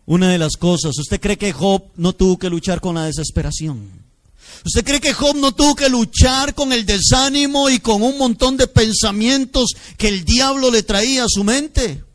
[0.05, 3.89] Una de las cosas, ¿usted cree que Job no tuvo que luchar con la desesperación?
[4.63, 8.55] ¿Usted cree que Job no tuvo que luchar con el desánimo y con un montón
[8.55, 12.06] de pensamientos que el diablo le traía a su mente?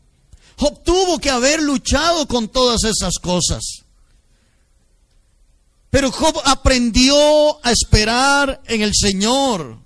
[0.57, 3.83] Job tuvo que haber luchado con todas esas cosas.
[5.89, 9.77] Pero Job aprendió a esperar en el Señor.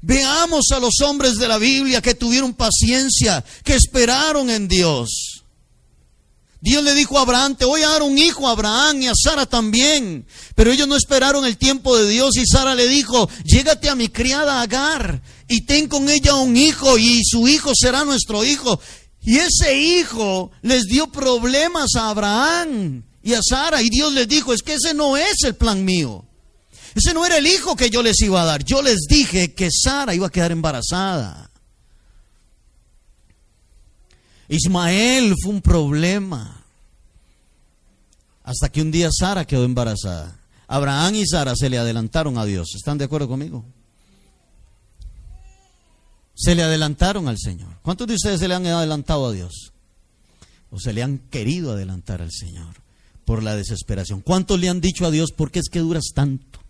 [0.00, 5.42] Veamos a los hombres de la Biblia que tuvieron paciencia, que esperaron en Dios.
[6.60, 9.12] Dios le dijo a Abraham, te voy a dar un hijo a Abraham y a
[9.14, 10.26] Sara también.
[10.54, 14.08] Pero ellos no esperaron el tiempo de Dios y Sara le dijo, llégate a mi
[14.08, 18.80] criada Agar y ten con ella un hijo y su hijo será nuestro hijo.
[19.26, 24.52] Y ese hijo les dio problemas a Abraham y a Sara y Dios les dijo,
[24.52, 26.24] es que ese no es el plan mío.
[26.94, 28.64] Ese no era el hijo que yo les iba a dar.
[28.64, 31.50] Yo les dije que Sara iba a quedar embarazada.
[34.48, 36.62] Ismael fue un problema.
[38.44, 40.38] Hasta que un día Sara quedó embarazada.
[40.68, 42.68] Abraham y Sara se le adelantaron a Dios.
[42.76, 43.64] ¿Están de acuerdo conmigo?
[46.36, 47.78] Se le adelantaron al Señor.
[47.82, 49.72] ¿Cuántos de ustedes se le han adelantado a Dios?
[50.70, 52.76] O se le han querido adelantar al Señor
[53.24, 54.20] por la desesperación.
[54.20, 56.60] ¿Cuántos le han dicho a Dios, ¿por qué es que duras tanto?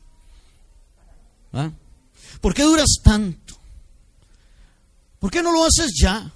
[1.52, 1.72] ¿Ah?
[2.40, 3.58] ¿Por qué duras tanto?
[5.18, 6.30] ¿Por qué no lo haces ya?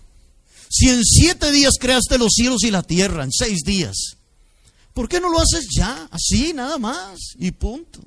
[0.69, 4.17] Si en siete días creaste los cielos y la tierra, en seis días.
[4.93, 6.09] ¿Por qué no lo haces ya?
[6.11, 7.19] Así, nada más.
[7.39, 8.01] Y punto.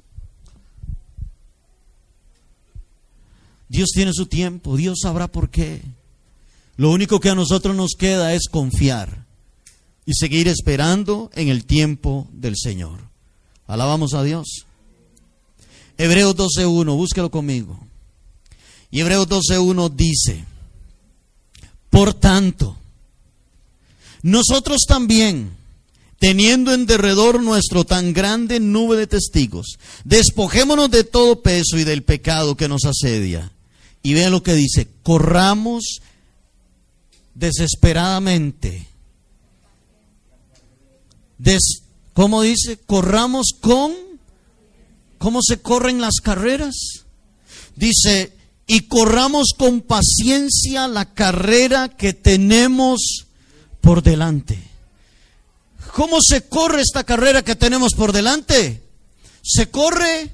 [3.73, 5.81] Dios tiene su tiempo, Dios sabrá por qué.
[6.77, 9.25] Lo único que a nosotros nos queda es confiar
[10.05, 12.99] y seguir esperando en el tiempo del Señor.
[13.65, 14.67] Alabamos a Dios.
[15.97, 17.79] Hebreos 12.1, búsquelo conmigo.
[18.91, 20.45] Y Hebreos 12.1 dice,
[21.89, 22.77] por tanto,
[24.21, 25.49] nosotros también,
[26.19, 32.03] teniendo en derredor nuestro tan grande nube de testigos, despojémonos de todo peso y del
[32.03, 33.51] pecado que nos asedia.
[34.03, 36.01] Y vean lo que dice, corramos
[37.33, 38.87] desesperadamente.
[42.13, 42.77] ¿Cómo dice?
[42.77, 43.93] Corramos con...
[45.17, 46.75] ¿Cómo se corren las carreras?
[47.75, 48.33] Dice,
[48.67, 53.25] y corramos con paciencia la carrera que tenemos
[53.81, 54.59] por delante.
[55.93, 58.83] ¿Cómo se corre esta carrera que tenemos por delante?
[59.41, 60.29] Se corre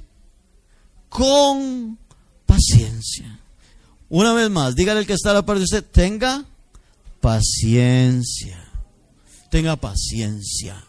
[1.08, 1.98] con
[2.46, 3.39] paciencia.
[4.10, 6.44] Una vez más, dígale al que está a la parte de usted, tenga
[7.20, 8.58] paciencia.
[9.50, 10.84] Tenga paciencia.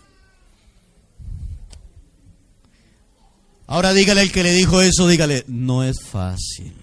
[3.68, 6.74] Ahora dígale al que le dijo eso, dígale, no es fácil.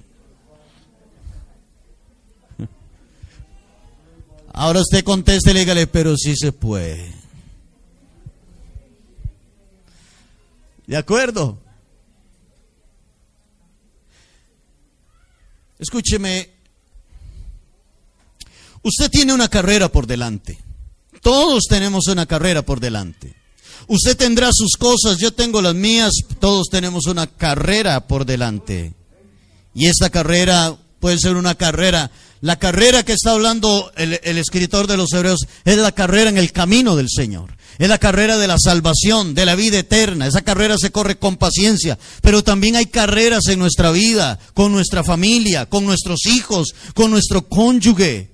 [4.53, 7.13] Ahora usted conteste dígale, pero sí se puede.
[10.87, 11.59] ¿De acuerdo?
[15.79, 16.51] Escúcheme,
[18.83, 20.59] usted tiene una carrera por delante.
[21.23, 23.35] Todos tenemos una carrera por delante.
[23.87, 28.93] Usted tendrá sus cosas, yo tengo las mías, todos tenemos una carrera por delante.
[29.75, 32.11] Y esta carrera puede ser una carrera.
[32.41, 36.53] La carrera que está hablando el, escritor de los Hebreos es la carrera en el
[36.53, 37.57] camino del Señor.
[37.79, 40.27] Es la carrera de la salvación, de la vida eterna.
[40.27, 41.99] Esa carrera se corre con paciencia.
[42.23, 47.49] Pero también hay carreras en nuestra vida, con nuestra familia, con nuestros hijos, con nuestro
[47.49, 48.31] cónyuge.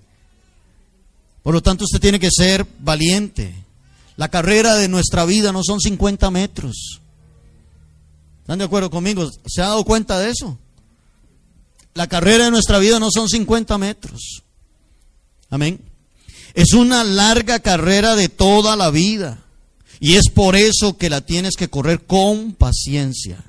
[1.42, 3.54] Por lo tanto, usted tiene que ser valiente.
[4.16, 7.00] La carrera de nuestra vida no son 50 metros.
[8.40, 9.30] ¿Están de acuerdo conmigo?
[9.46, 10.58] ¿Se ha dado cuenta de eso?
[11.94, 14.42] La carrera de nuestra vida no son 50 metros.
[15.48, 15.80] Amén.
[16.54, 19.38] Es una larga carrera de toda la vida.
[20.00, 23.42] Y es por eso que la tienes que correr con paciencia.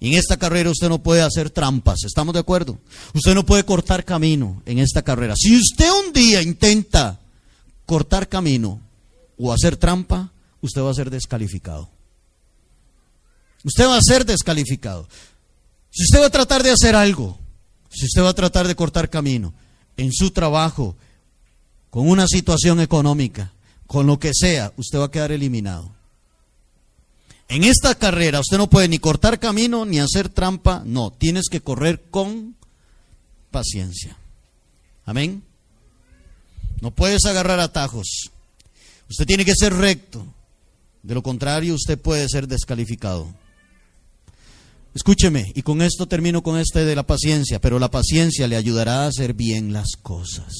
[0.00, 2.78] En esta carrera usted no puede hacer trampas, ¿estamos de acuerdo?
[3.14, 5.34] Usted no puede cortar camino en esta carrera.
[5.36, 7.18] Si usted un día intenta
[7.84, 8.80] cortar camino
[9.36, 11.88] o hacer trampa, usted va a ser descalificado.
[13.64, 15.08] Usted va a ser descalificado.
[15.90, 17.36] Si usted va a tratar de hacer algo,
[17.90, 19.52] si usted va a tratar de cortar camino
[19.96, 20.96] en su trabajo,
[21.90, 23.52] con una situación económica,
[23.86, 25.90] con lo que sea, usted va a quedar eliminado.
[27.48, 31.62] En esta carrera usted no puede ni cortar camino ni hacer trampa, no, tienes que
[31.62, 32.56] correr con
[33.50, 34.16] paciencia.
[35.06, 35.42] Amén.
[36.82, 38.30] No puedes agarrar atajos.
[39.08, 40.26] Usted tiene que ser recto.
[41.02, 43.32] De lo contrario, usted puede ser descalificado.
[44.94, 49.04] Escúcheme, y con esto termino con este de la paciencia, pero la paciencia le ayudará
[49.04, 50.54] a hacer bien las cosas.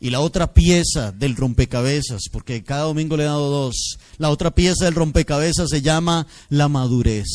[0.00, 4.50] Y la otra pieza del rompecabezas, porque cada domingo le he dado dos, la otra
[4.54, 7.28] pieza del rompecabezas se llama la madurez.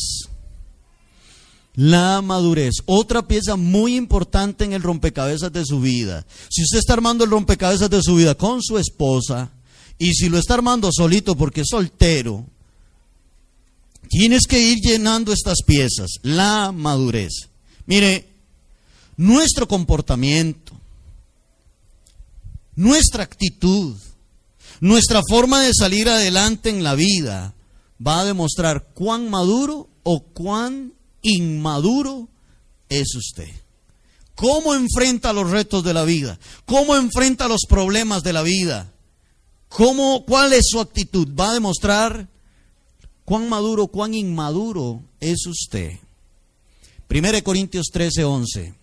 [1.76, 6.26] La madurez, otra pieza muy importante en el rompecabezas de su vida.
[6.48, 9.50] Si usted está armando el rompecabezas de su vida con su esposa,
[9.98, 12.46] y si lo está armando solito porque es soltero,
[14.08, 16.10] tienes que ir llenando estas piezas.
[16.22, 17.48] La madurez.
[17.86, 18.26] Mire,
[19.16, 20.72] nuestro comportamiento,
[22.74, 23.96] nuestra actitud,
[24.80, 27.54] nuestra forma de salir adelante en la vida
[28.04, 30.92] va a demostrar cuán maduro o cuán
[31.22, 32.28] inmaduro
[32.88, 33.48] es usted.
[34.34, 36.38] ¿Cómo enfrenta los retos de la vida?
[36.66, 38.92] ¿Cómo enfrenta los problemas de la vida?
[39.68, 41.28] ¿Cómo, ¿Cuál es su actitud?
[41.34, 42.28] Va a demostrar
[43.26, 45.98] cuán maduro, cuán inmaduro es usted.
[47.10, 48.74] 1 Corintios 13, 11.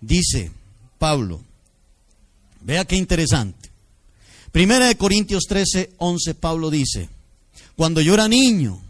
[0.00, 0.50] Dice
[0.98, 1.40] Pablo,
[2.60, 3.70] Vea qué interesante.
[4.52, 7.08] Primera de Corintios 13, 11, Pablo dice,
[7.76, 8.80] cuando yo era niño,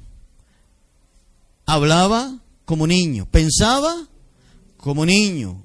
[1.67, 4.09] hablaba como niño, pensaba
[4.77, 5.63] como niño,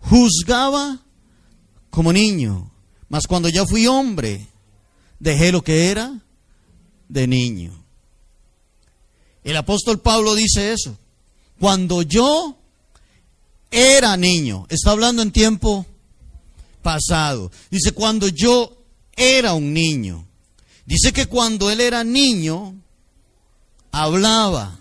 [0.00, 1.02] juzgaba
[1.90, 2.70] como niño,
[3.08, 4.46] mas cuando ya fui hombre,
[5.18, 6.22] dejé lo que era
[7.08, 7.85] de niño.
[9.46, 10.98] El apóstol Pablo dice eso.
[11.60, 12.58] Cuando yo
[13.70, 15.86] era niño, está hablando en tiempo
[16.82, 17.52] pasado.
[17.70, 18.76] Dice, cuando yo
[19.14, 20.26] era un niño.
[20.84, 22.74] Dice que cuando él era niño,
[23.92, 24.80] hablaba,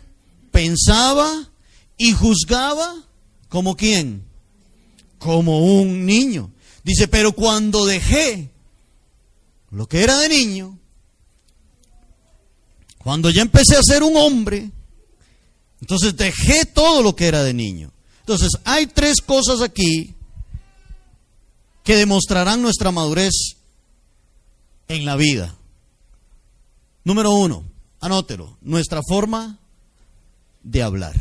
[0.49, 1.47] pensaba
[1.95, 3.04] y juzgaba
[3.49, 4.25] como quién?
[5.19, 6.51] Como un niño.
[6.84, 8.49] Dice, pero cuando dejé
[9.69, 10.80] lo que era de niño,
[13.06, 14.72] cuando ya empecé a ser un hombre,
[15.80, 17.91] entonces dejé todo lo que era de niño.
[18.22, 20.16] Entonces, hay tres cosas aquí
[21.84, 23.58] que demostrarán nuestra madurez
[24.88, 25.56] en la vida.
[27.03, 27.64] Número uno,
[27.99, 29.60] anótelo, nuestra forma
[30.64, 31.14] de hablar.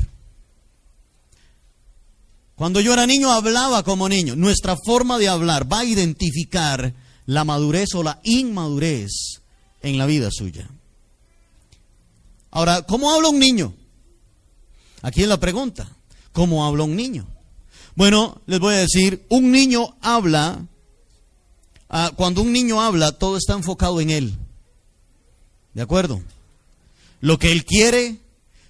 [2.57, 4.37] Cuando yo era niño hablaba como niño.
[4.37, 6.95] Nuestra forma de hablar va a identificar
[7.27, 9.43] la madurez o la inmadurez
[9.83, 10.71] en la vida suya.
[12.55, 13.75] Ahora, ¿cómo habla un niño?
[15.03, 15.91] Aquí es la pregunta.
[16.33, 17.27] ¿Cómo habla un niño?
[17.97, 20.65] Bueno, les voy a decir, un niño habla,
[21.89, 24.39] ah, cuando un niño habla, todo está enfocado en él.
[25.75, 26.23] ¿De acuerdo?
[27.21, 28.19] Lo que él quiere,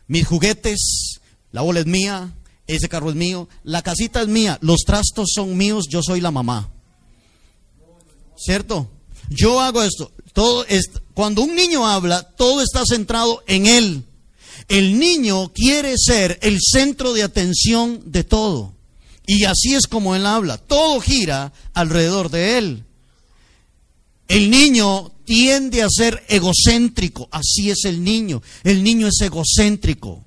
[0.09, 1.21] mis juguetes,
[1.53, 2.33] la bola es mía,
[2.67, 6.31] ese carro es mío, la casita es mía, los trastos son míos, yo soy la
[6.31, 6.71] mamá.
[8.35, 8.89] ¿Cierto?
[9.31, 10.13] Yo hago esto.
[10.33, 14.05] Todo es, cuando un niño habla, todo está centrado en él.
[14.69, 18.73] El niño quiere ser el centro de atención de todo.
[19.27, 20.59] Y así es como él habla.
[20.59, 22.85] Todo gira alrededor de él.
[24.29, 27.29] El niño tiende a ser egocéntrico.
[27.31, 28.43] Así es el niño.
[28.63, 30.25] El niño es egocéntrico.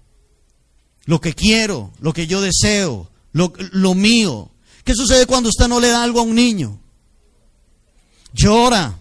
[1.06, 4.52] Lo que quiero, lo que yo deseo, lo, lo mío.
[4.84, 6.80] ¿Qué sucede cuando usted no le da algo a un niño?
[8.38, 8.98] Llora.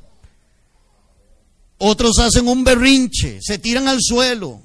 [1.78, 4.62] Otros hacen un berrinche, se tiran al suelo.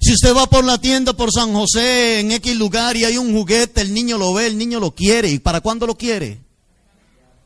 [0.00, 3.32] Si usted va por la tienda por San José en X lugar y hay un
[3.32, 5.30] juguete, el niño lo ve, el niño lo quiere.
[5.30, 6.38] ¿Y para cuándo lo quiere?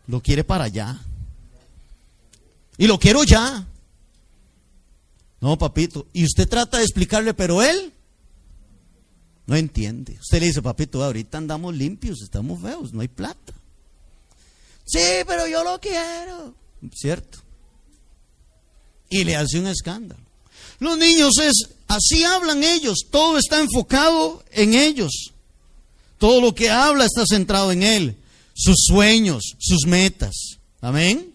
[0.09, 0.99] Lo quiere para allá.
[2.78, 3.66] Y lo quiero ya.
[5.40, 6.07] No, papito.
[6.12, 7.92] Y usted trata de explicarle, pero él
[9.47, 10.16] no entiende.
[10.20, 13.53] Usted le dice, papito, ahorita andamos limpios, estamos feos, no hay plata.
[14.87, 16.55] Sí, pero yo lo quiero.
[16.95, 17.39] Cierto.
[19.11, 20.20] Y le hace un escándalo.
[20.78, 25.32] Los niños es, así hablan ellos, todo está enfocado en ellos.
[26.18, 28.16] Todo lo que habla está centrado en él,
[28.55, 30.59] sus sueños, sus metas.
[30.80, 31.32] Amén.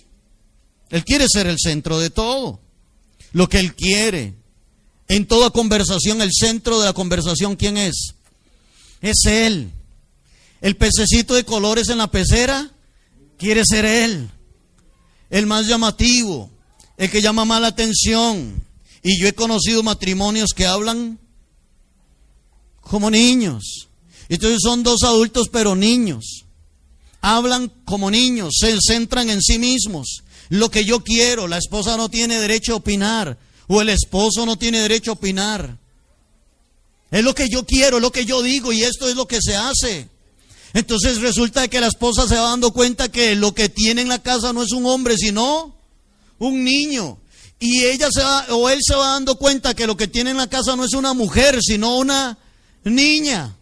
[0.89, 2.59] Él quiere ser el centro de todo.
[3.33, 4.33] Lo que él quiere.
[5.07, 8.13] En toda conversación, el centro de la conversación, ¿quién es?
[9.01, 9.71] Es él.
[10.61, 12.71] El pececito de colores en la pecera
[13.41, 14.29] quiere ser él.
[15.31, 16.51] El más llamativo,
[16.95, 18.63] el que llama más la atención.
[19.01, 21.19] Y yo he conocido matrimonios que hablan
[22.81, 23.87] como niños.
[24.29, 26.45] Entonces son dos adultos pero niños.
[27.19, 30.23] Hablan como niños, se centran en sí mismos.
[30.49, 33.37] Lo que yo quiero, la esposa no tiene derecho a opinar
[33.67, 35.77] o el esposo no tiene derecho a opinar.
[37.09, 39.39] Es lo que yo quiero, es lo que yo digo y esto es lo que
[39.41, 40.09] se hace.
[40.73, 44.19] Entonces resulta que la esposa se va dando cuenta que lo que tiene en la
[44.19, 45.75] casa no es un hombre, sino
[46.39, 47.17] un niño.
[47.59, 50.37] Y ella se va, o él se va dando cuenta que lo que tiene en
[50.37, 52.37] la casa no es una mujer, sino una
[52.83, 53.55] niña.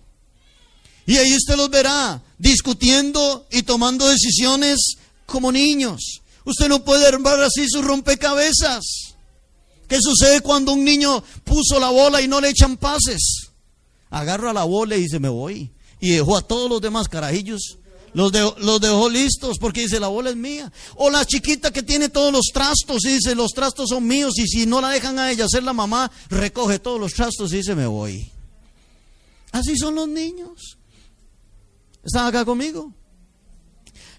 [1.05, 4.95] Y ahí usted los verá discutiendo y tomando decisiones
[5.25, 6.21] como niños.
[6.45, 9.15] Usted no puede armar así su rompecabezas.
[9.87, 13.49] ¿Qué sucede cuando un niño puso la bola y no le echan pases?
[14.11, 15.71] Agarra la bola y dice, me voy.
[15.99, 17.77] Y dejó a todos los demás carajillos
[18.13, 20.71] los, los dejó listos porque dice, la bola es mía.
[20.95, 24.33] O la chiquita que tiene todos los trastos y dice, los trastos son míos.
[24.37, 27.57] Y si no la dejan a ella ser la mamá, recoge todos los trastos y
[27.57, 28.31] dice, me voy.
[29.51, 30.77] Así son los niños.
[32.03, 32.93] ¿Están acá conmigo?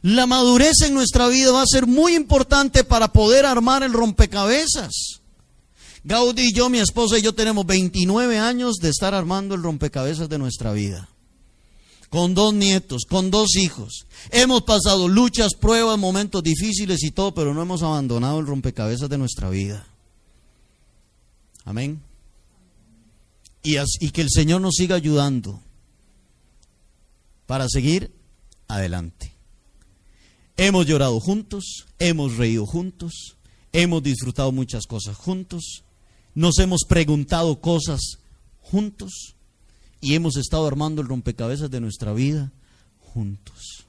[0.03, 5.21] La madurez en nuestra vida va a ser muy importante para poder armar el rompecabezas.
[6.05, 10.31] Gaudí y yo, mi esposa y yo tenemos 29 años de estar armando el rompecabezas
[10.31, 11.11] de nuestra vida
[12.11, 14.07] con dos nietos, con dos hijos.
[14.31, 19.17] Hemos pasado luchas, pruebas, momentos difíciles y todo, pero no hemos abandonado el rompecabezas de
[19.17, 19.87] nuestra vida.
[21.65, 22.03] Amén.
[23.63, 25.61] Y, que el Señor nos siga ayudando
[27.47, 28.11] para seguir
[28.67, 29.33] adelante.
[30.57, 33.37] Hemos llorado juntos, hemos reído juntos,
[33.73, 35.85] hemos disfrutado muchas cosas juntos,
[36.35, 38.19] nos hemos preguntado cosas
[38.63, 39.37] juntos
[40.01, 42.53] y hemos estado armando el rompecabezas de nuestra vida
[43.13, 43.87] juntos.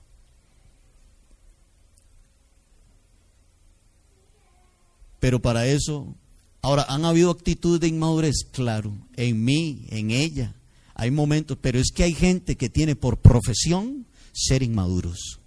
[5.20, 6.16] Pero para eso,
[6.62, 8.44] ahora, ¿han habido actitudes de inmadurez?
[8.52, 10.56] Claro, en mí, en ella.
[10.96, 15.40] Hay momentos, pero es que hay gente que tiene por profesión ser inmaduros.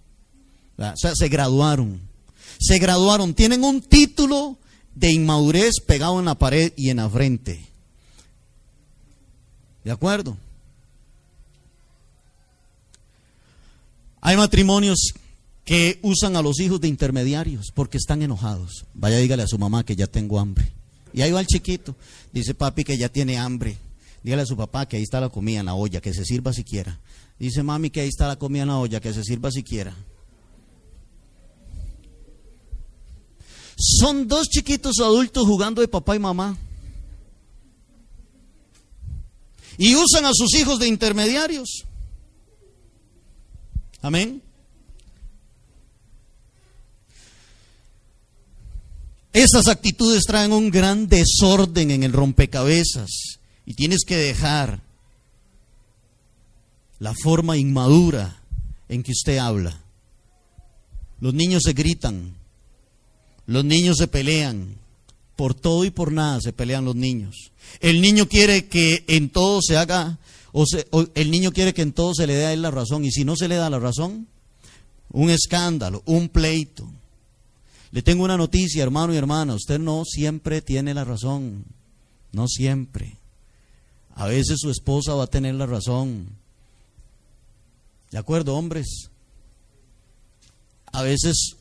[0.77, 1.99] O sea, se graduaron.
[2.59, 4.57] Se graduaron, tienen un título
[4.95, 7.65] de inmadurez pegado en la pared y en la frente.
[9.83, 10.37] ¿De acuerdo?
[14.25, 15.13] Hay matrimonios
[15.63, 18.85] que usan a los hijos de intermediarios porque están enojados.
[18.95, 20.71] Vaya, dígale a su mamá que ya tengo hambre.
[21.13, 21.95] Y ahí va el chiquito.
[22.33, 23.77] Dice papi que ya tiene hambre.
[24.23, 26.53] Dígale a su papá que ahí está la comida en la olla, que se sirva
[26.53, 26.99] siquiera.
[27.37, 29.95] Dice mami que ahí está la comida en la olla, que se sirva siquiera.
[33.77, 36.57] Son dos chiquitos adultos jugando de papá y mamá.
[39.77, 41.85] Y usan a sus hijos de intermediarios.
[44.05, 44.39] Amén.
[49.33, 53.09] Esas actitudes traen un gran desorden en el rompecabezas
[53.65, 54.83] y tienes que dejar
[56.99, 58.43] la forma inmadura
[58.89, 59.81] en que usted habla.
[61.19, 62.35] Los niños se gritan,
[63.47, 64.75] los niños se pelean,
[65.35, 67.51] por todo y por nada se pelean los niños.
[67.79, 70.19] El niño quiere que en todo se haga
[70.57, 70.65] O,
[71.15, 73.03] el niño quiere que en todo se le dé a él la razón.
[73.03, 74.25] Y si no se le da la razón,
[75.11, 76.89] un escándalo, un pleito.
[77.91, 79.53] Le tengo una noticia, hermano y hermana.
[79.53, 81.65] Usted no siempre tiene la razón.
[82.31, 83.17] No siempre.
[84.15, 86.29] A veces su esposa va a tener la razón.
[88.11, 89.09] ¿De acuerdo, hombres?
[90.93, 91.57] A veces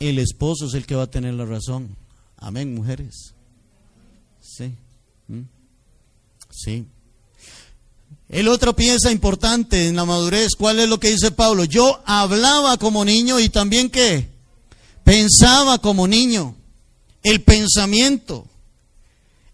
[0.00, 1.96] el esposo es el que va a tener la razón.
[2.36, 3.32] Amén, mujeres.
[4.40, 4.72] Sí.
[5.28, 5.42] ¿Mm?
[6.50, 6.84] Sí.
[8.30, 10.50] El otro piensa importante en la madurez.
[10.56, 11.64] ¿Cuál es lo que dice Pablo?
[11.64, 14.28] Yo hablaba como niño y también qué?
[15.02, 16.54] Pensaba como niño.
[17.24, 18.46] El pensamiento.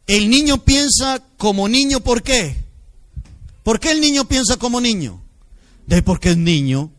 [0.07, 2.55] El niño piensa como niño, ¿por qué?
[3.63, 5.23] ¿Por qué el niño piensa como niño?
[5.87, 6.91] De porque es niño.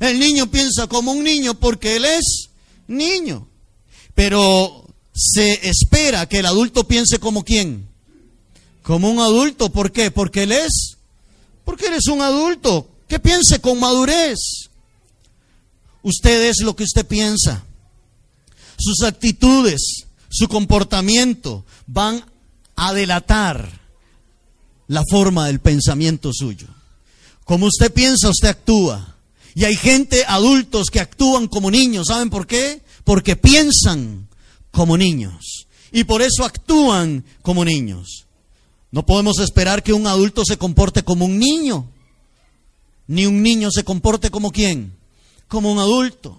[0.00, 2.50] El niño piensa como un niño porque él es
[2.88, 3.46] niño.
[4.16, 7.88] Pero se espera que el adulto piense como quién?
[8.82, 9.70] Como un adulto.
[9.70, 10.10] ¿Por qué?
[10.10, 10.95] Porque él es.
[11.66, 12.88] Porque eres un adulto.
[13.06, 14.38] Que piense con madurez.
[16.02, 17.64] Usted es lo que usted piensa.
[18.78, 22.24] Sus actitudes, su comportamiento van
[22.76, 23.80] a delatar
[24.86, 26.68] la forma del pensamiento suyo.
[27.44, 29.16] Como usted piensa, usted actúa.
[29.54, 32.06] Y hay gente, adultos, que actúan como niños.
[32.08, 32.82] ¿Saben por qué?
[33.04, 34.28] Porque piensan
[34.70, 35.66] como niños.
[35.90, 38.25] Y por eso actúan como niños.
[38.90, 41.86] No podemos esperar que un adulto se comporte como un niño.
[43.06, 44.96] Ni un niño se comporte como quién.
[45.48, 46.38] Como un adulto.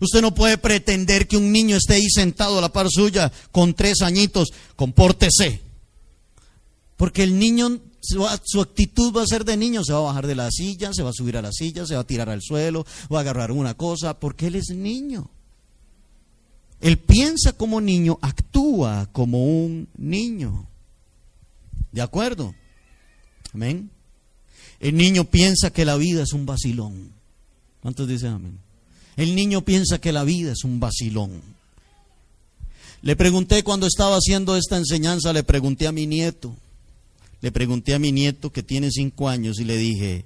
[0.00, 3.74] Usted no puede pretender que un niño esté ahí sentado a la par suya con
[3.74, 4.48] tres añitos.
[4.76, 5.60] Compórtese.
[6.96, 10.34] Porque el niño su, actitud va a ser de niño, se va a bajar de
[10.34, 12.84] la silla, se va a subir a la silla, se va a tirar al suelo,
[13.12, 15.30] va a agarrar una cosa, porque él es niño.
[16.80, 20.68] Él piensa como niño, actúa como un niño.
[21.94, 22.52] ¿De acuerdo?
[23.52, 23.88] Amén.
[24.80, 27.12] El niño piensa que la vida es un vacilón.
[27.80, 28.58] ¿Cuántos dicen amén?
[29.16, 31.40] El niño piensa que la vida es un vacilón.
[33.00, 36.56] Le pregunté cuando estaba haciendo esta enseñanza, le pregunté a mi nieto,
[37.40, 40.24] le pregunté a mi nieto que tiene cinco años y le dije,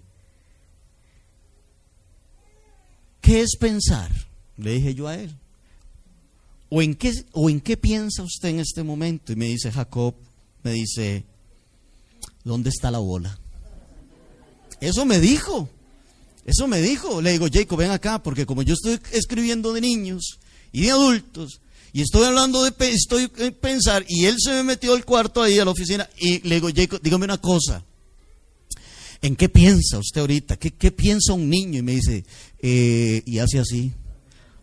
[3.21, 4.11] ¿qué es pensar?
[4.57, 5.37] Le dije yo a él.
[6.71, 9.33] ¿O en, qué, ¿O en qué piensa usted en este momento?
[9.33, 10.15] Y me dice Jacob,
[10.63, 11.27] me dice,
[12.49, 13.39] ¿dónde está la bola?
[14.81, 15.69] Eso me dijo.
[16.45, 17.21] Eso me dijo.
[17.21, 20.39] Le digo, Jacob, ven acá, porque como yo estoy escribiendo de niños
[20.73, 21.61] y de adultos,
[21.93, 25.59] y estoy hablando de estoy en pensar, y él se me metió al cuarto ahí
[25.59, 27.85] a la oficina, y le digo, Jacob, dígame una cosa.
[29.21, 30.57] ¿En qué piensa usted ahorita?
[30.57, 31.81] ¿Qué, piensa un niño?
[31.81, 32.25] Y me dice,
[32.61, 33.93] eh, y hace así,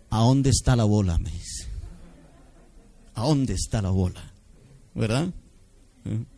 [0.09, 1.17] ¿a dónde está la bola?
[1.17, 1.67] Me dice.
[3.15, 4.33] ¿A dónde está la bola?
[4.93, 5.29] ¿Verdad?
[6.05, 6.34] ¿Eh?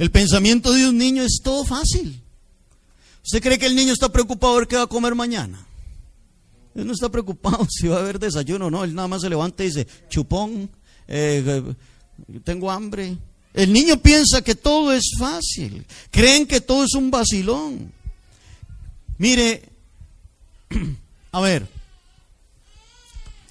[0.00, 2.22] El pensamiento de un niño es todo fácil.
[3.22, 5.62] ¿Usted cree que el niño está preocupado por qué va a comer mañana?
[6.74, 8.82] Él no está preocupado si va a haber desayuno no.
[8.82, 10.70] Él nada más se levanta y dice, chupón,
[11.06, 11.74] eh,
[12.44, 13.18] tengo hambre.
[13.52, 15.84] El niño piensa que todo es fácil.
[16.10, 17.92] Creen que todo es un vacilón.
[19.18, 19.68] Mire,
[21.30, 21.68] a ver,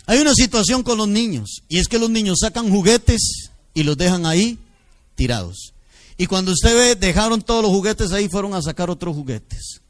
[0.07, 3.95] hay una situación con los niños y es que los niños sacan juguetes y los
[3.95, 4.57] dejan ahí
[5.13, 5.73] tirados.
[6.19, 9.81] Y cuando usted ve, dejaron todos los juguetes ahí, fueron a sacar otros juguetes.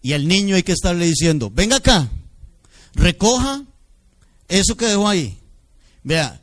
[0.00, 2.08] Y al niño hay que estarle diciendo, venga acá,
[2.94, 3.62] recoja
[4.48, 5.38] eso que dejó ahí.
[6.02, 6.40] Vea,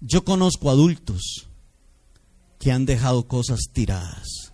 [0.00, 1.48] yo conozco adultos
[2.60, 4.52] que han dejado cosas tiradas.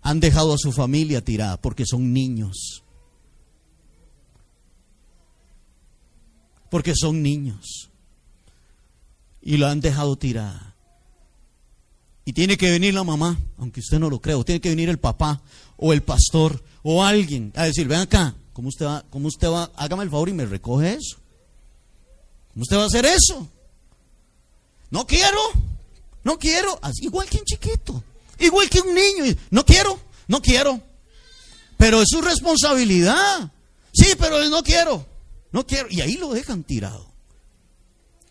[0.00, 2.82] Han dejado a su familia tirada porque son niños.
[6.70, 7.90] Porque son niños.
[9.42, 10.65] Y lo han dejado tirada.
[12.26, 14.90] Y tiene que venir la mamá, aunque usted no lo crea, o tiene que venir
[14.90, 15.40] el papá,
[15.78, 19.70] o el pastor, o alguien a decir, ven acá, ¿Cómo usted va, cómo usted va,
[19.76, 21.18] hágame el favor y me recoge eso?
[22.54, 23.46] ¿Cómo usted va a hacer eso?
[24.88, 25.38] No quiero,
[26.24, 28.02] no quiero, igual que un chiquito,
[28.38, 30.80] igual que un niño, no quiero, no quiero.
[31.76, 33.52] Pero es su responsabilidad.
[33.92, 35.04] Sí, pero no quiero,
[35.52, 35.88] no quiero.
[35.90, 37.06] Y ahí lo dejan tirado.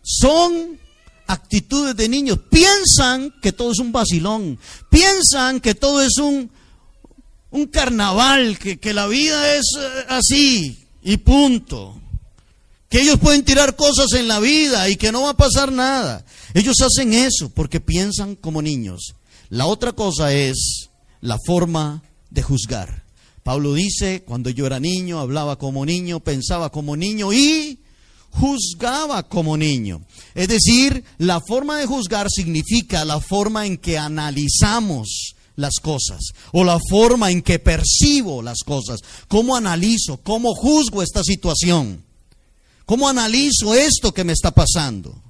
[0.01, 0.79] Son
[1.27, 2.39] actitudes de niños.
[2.49, 4.59] Piensan que todo es un vacilón.
[4.89, 6.49] Piensan que todo es un,
[7.51, 11.99] un carnaval, que, la vida es eh, así y punto.
[12.89, 16.25] Que ellos pueden tirar cosas en la vida y que no va a pasar nada.
[16.53, 19.15] Ellos hacen eso porque piensan como niños.
[19.49, 20.89] La otra cosa es
[21.21, 23.03] la forma de juzgar.
[23.43, 27.79] Pablo dice, cuando yo era niño, hablaba como niño, pensaba como niño y
[28.35, 30.01] juzgaba como niño.
[30.33, 36.19] Es decir, la forma de juzgar significa la forma en que analizamos las cosas
[36.51, 42.03] o la forma en que percibo las cosas, cómo analizo, cómo juzgo esta situación,
[42.85, 45.24] cómo analizo esto que me está pasando.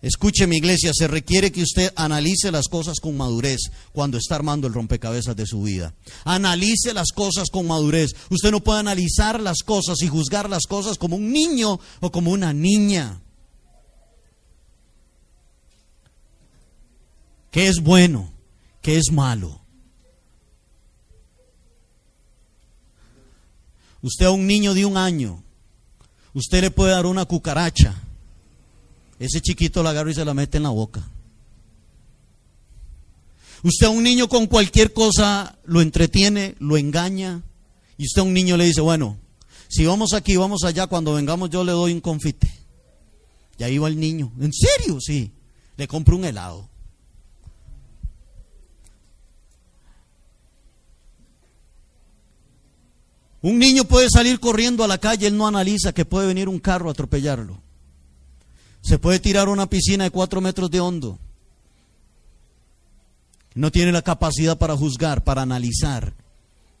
[0.00, 3.58] Escuche mi iglesia, se requiere que usted analice las cosas con madurez
[3.92, 5.92] cuando está armando el rompecabezas de su vida.
[6.24, 8.12] Analice las cosas con madurez.
[8.30, 12.30] Usted no puede analizar las cosas y juzgar las cosas como un niño o como
[12.30, 13.20] una niña.
[17.50, 18.32] ¿Qué es bueno?
[18.80, 19.60] ¿Qué es malo?
[24.00, 25.42] Usted a un niño de un año,
[26.34, 28.00] usted le puede dar una cucaracha
[29.18, 31.08] ese chiquito la agarra y se la mete en la boca.
[33.62, 37.42] Usted a un niño con cualquier cosa lo entretiene, lo engaña.
[37.96, 39.18] Y usted a un niño le dice, bueno,
[39.68, 42.48] si vamos aquí, vamos allá, cuando vengamos yo le doy un confite.
[43.58, 44.32] Y ahí va el niño.
[44.40, 45.00] ¿En serio?
[45.00, 45.32] Sí.
[45.76, 46.68] Le compro un helado.
[53.40, 56.58] Un niño puede salir corriendo a la calle, él no analiza que puede venir un
[56.58, 57.60] carro a atropellarlo.
[58.88, 61.18] Se puede tirar una piscina de cuatro metros de hondo.
[63.54, 66.14] No tiene la capacidad para juzgar, para analizar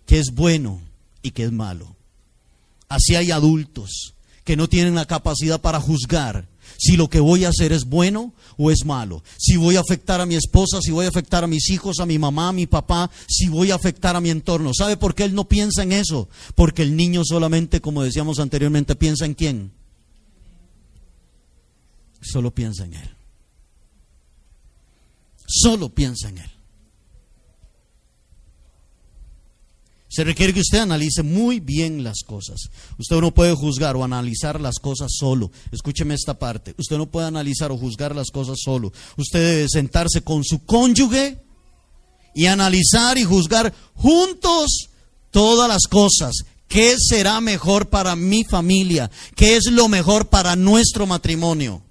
[0.06, 0.80] qué es bueno
[1.20, 1.94] y qué es malo.
[2.88, 6.48] Así hay adultos que no tienen la capacidad para juzgar
[6.78, 10.22] si lo que voy a hacer es bueno o es malo, si voy a afectar
[10.22, 12.66] a mi esposa, si voy a afectar a mis hijos, a mi mamá, a mi
[12.66, 14.70] papá, si voy a afectar a mi entorno.
[14.72, 16.30] ¿Sabe por qué él no piensa en eso?
[16.54, 19.77] Porque el niño solamente, como decíamos anteriormente, piensa en quién?
[22.30, 23.10] Solo piensa en Él.
[25.46, 26.50] Solo piensa en Él.
[30.10, 32.70] Se requiere que usted analice muy bien las cosas.
[32.98, 35.50] Usted no puede juzgar o analizar las cosas solo.
[35.70, 36.74] Escúcheme esta parte.
[36.78, 38.92] Usted no puede analizar o juzgar las cosas solo.
[39.16, 41.38] Usted debe sentarse con su cónyuge
[42.34, 44.88] y analizar y juzgar juntos
[45.30, 46.32] todas las cosas.
[46.68, 49.10] ¿Qué será mejor para mi familia?
[49.34, 51.82] ¿Qué es lo mejor para nuestro matrimonio?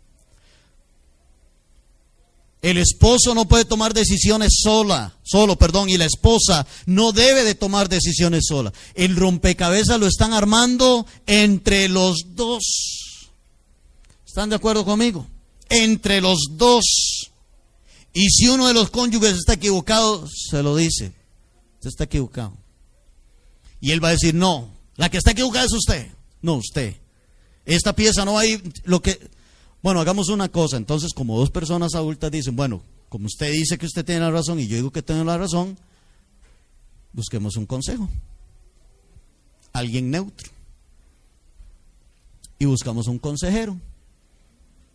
[2.67, 7.55] El esposo no puede tomar decisiones sola, solo, perdón, y la esposa no debe de
[7.55, 8.73] tomar decisiones sola.
[8.93, 13.31] El rompecabezas lo están armando entre los dos.
[14.25, 15.25] ¿Están de acuerdo conmigo?
[15.69, 16.83] Entre los dos.
[18.13, 21.13] Y si uno de los cónyuges está equivocado, se lo dice.
[21.75, 22.57] Usted está equivocado.
[23.79, 26.07] Y él va a decir, no, la que está equivocada es usted.
[26.41, 26.97] No, usted.
[27.65, 29.36] Esta pieza no hay lo que
[29.87, 30.75] bueno, hagamos una cosa.
[30.75, 34.59] Entonces, como dos personas adultas dicen, bueno, como usted dice que usted tiene la razón
[34.59, 35.77] y yo digo que tengo la razón,
[37.13, 38.09] busquemos un consejo.
[39.71, 40.49] Alguien neutro.
[42.59, 43.79] Y buscamos un consejero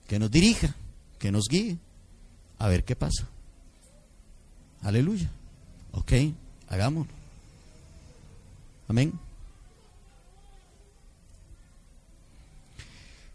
[0.08, 0.76] que nos dirija,
[1.18, 1.78] que nos guíe,
[2.58, 3.26] a ver qué pasa.
[4.82, 5.30] Aleluya.
[5.92, 6.12] Ok,
[6.68, 7.14] hagámoslo.
[8.88, 9.18] Amén.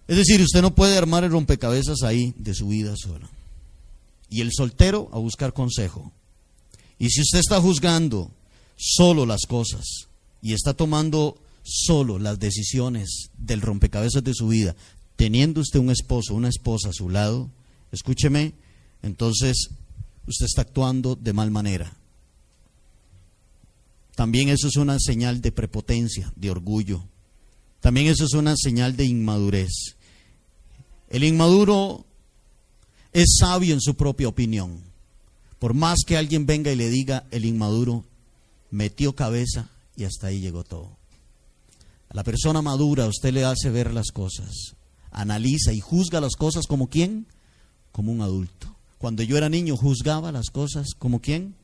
[0.08, 3.30] Es decir, usted no puede armar el rompecabezas ahí de su vida sola.
[4.30, 6.12] Y el soltero a buscar consejo.
[7.00, 8.32] Y si usted está juzgando
[8.76, 10.08] solo las cosas
[10.42, 14.76] y está tomando solo las decisiones del rompecabezas de su vida,
[15.16, 17.50] teniendo usted un esposo, una esposa a su lado,
[17.92, 18.54] escúcheme,
[19.04, 19.70] entonces
[20.26, 21.94] usted está actuando de mal manera.
[24.16, 27.04] También eso es una señal de prepotencia, de orgullo.
[27.82, 29.97] También eso es una señal de inmadurez.
[31.10, 32.06] El inmaduro
[33.14, 34.82] es sabio en su propia opinión.
[35.60, 38.04] Por más que alguien venga y le diga, el inmaduro
[38.70, 40.98] metió cabeza y hasta ahí llegó todo.
[42.10, 44.76] A la persona madura usted le hace ver las cosas,
[45.12, 47.26] analiza y juzga las cosas como quién,
[47.92, 48.76] como un adulto.
[48.98, 51.56] Cuando yo era niño juzgaba las cosas como quién,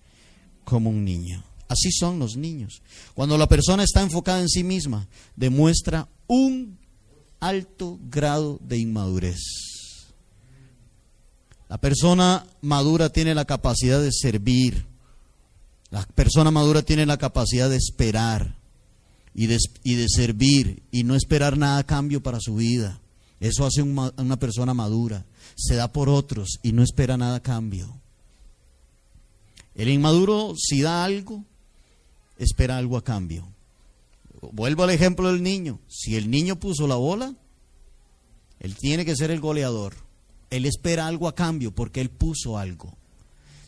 [0.64, 1.44] como un niño.
[1.68, 2.82] Así son los niños.
[3.14, 6.78] Cuando la persona está enfocada en sí misma, demuestra un
[7.48, 9.42] alto grado de inmadurez.
[11.68, 14.86] La persona madura tiene la capacidad de servir.
[15.90, 18.56] La persona madura tiene la capacidad de esperar
[19.36, 23.00] y de, y de servir y no esperar nada a cambio para su vida.
[23.40, 25.26] Eso hace una, una persona madura.
[25.56, 28.00] Se da por otros y no espera nada a cambio.
[29.76, 31.44] El inmaduro, si da algo,
[32.38, 33.53] espera algo a cambio.
[34.52, 35.80] Vuelvo al ejemplo del niño.
[35.88, 37.36] Si el niño puso la bola,
[38.60, 39.96] él tiene que ser el goleador.
[40.50, 42.96] Él espera algo a cambio porque él puso algo.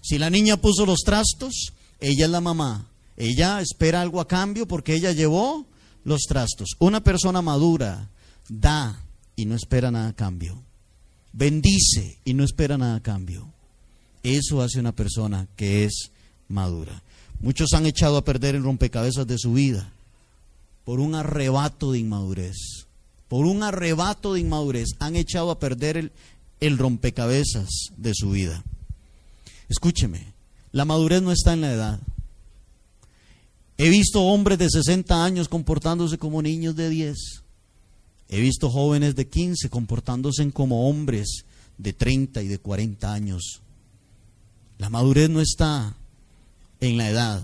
[0.02, 2.90] Si la niña puso los trastos, ella es la mamá.
[3.18, 5.66] Ella espera algo a cambio porque ella llevó
[6.04, 6.76] los trastos.
[6.80, 8.10] Una persona madura
[8.50, 9.02] da
[9.36, 10.62] y no espera nada a cambio.
[11.34, 13.52] Bendice y no espera nada a cambio.
[14.24, 16.12] Eso hace una persona que es
[16.48, 17.04] madura.
[17.40, 19.92] Muchos han echado a perder el rompecabezas de su vida
[20.86, 22.86] por un arrebato de inmadurez.
[23.28, 26.12] Por un arrebato de inmadurez han echado a perder
[26.60, 28.64] el, rompecabezas de su vida.
[29.68, 30.34] Escúcheme,
[30.72, 32.00] la madurez no está en la edad.
[33.78, 37.18] He visto hombres de 60 años comportándose como niños de 10.
[38.30, 41.46] He visto jóvenes de 15 comportándose como hombres
[41.78, 43.62] de 30 y de 40 años.
[44.78, 45.96] La madurez no está
[46.80, 47.44] en la edad,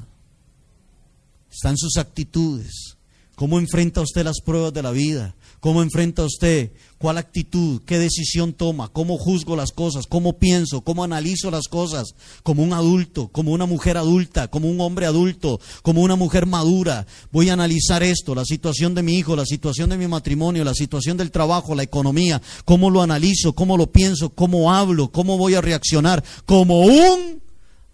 [1.52, 2.98] está en sus actitudes.
[3.36, 5.36] ¿Cómo enfrenta usted las pruebas de la vida?
[5.62, 6.72] ¿Cómo enfrenta usted?
[6.98, 7.82] ¿Cuál actitud?
[7.86, 8.90] ¿Qué decisión toma?
[8.90, 10.08] ¿Cómo juzgo las cosas?
[10.08, 10.82] ¿Cómo pienso?
[10.82, 12.16] ¿Cómo analizo las cosas?
[12.42, 17.06] Como un adulto, como una mujer adulta, como un hombre adulto, como una mujer madura.
[17.32, 20.74] Voy a analizar esto, la situación de mi hijo, la situación de mi matrimonio, la
[20.74, 22.42] situación del trabajo, la economía.
[22.66, 23.54] ¿Cómo lo analizo?
[23.54, 24.32] ¿Cómo lo pienso?
[24.32, 25.12] ¿Cómo hablo?
[25.12, 26.24] ¿Cómo voy a reaccionar?
[26.46, 27.42] Como un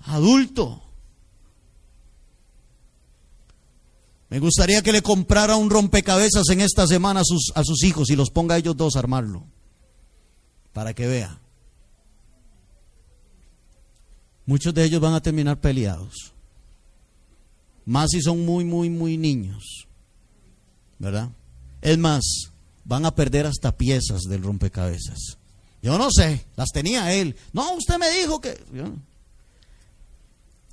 [0.05, 0.86] adulto.
[4.29, 8.09] Me gustaría que le comprara un rompecabezas en esta semana a sus, a sus hijos
[8.09, 9.45] y los ponga a ellos dos a armarlo.
[10.73, 11.39] Para que vea.
[14.45, 16.33] Muchos de ellos van a terminar peleados.
[17.85, 19.87] Más si son muy, muy, muy niños.
[20.99, 21.29] ¿Verdad?
[21.81, 22.51] Es más,
[22.83, 25.37] van a perder hasta piezas del rompecabezas.
[25.81, 27.35] Yo no sé, las tenía él.
[27.53, 28.57] No, usted me dijo que...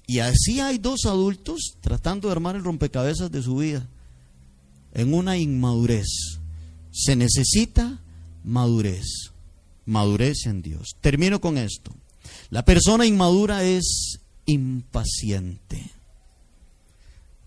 [0.07, 3.86] Y así hay dos adultos tratando de armar el rompecabezas de su vida
[4.92, 6.38] en una inmadurez.
[6.92, 8.00] Se necesita
[8.44, 9.07] madurez,
[9.86, 10.96] madurez en Dios.
[11.00, 11.92] Termino con esto.
[12.50, 15.90] La persona inmadura es impaciente.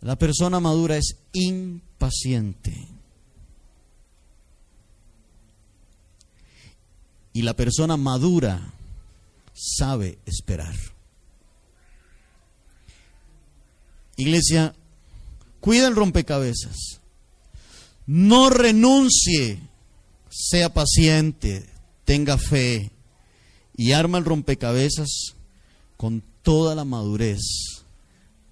[0.01, 2.87] La persona madura es impaciente.
[7.33, 8.73] Y la persona madura
[9.53, 10.75] sabe esperar.
[14.17, 14.73] Iglesia,
[15.61, 16.99] cuida el rompecabezas.
[18.05, 19.59] No renuncie,
[20.29, 21.69] sea paciente,
[22.03, 22.91] tenga fe
[23.75, 25.35] y arma el rompecabezas
[25.95, 27.41] con toda la madurez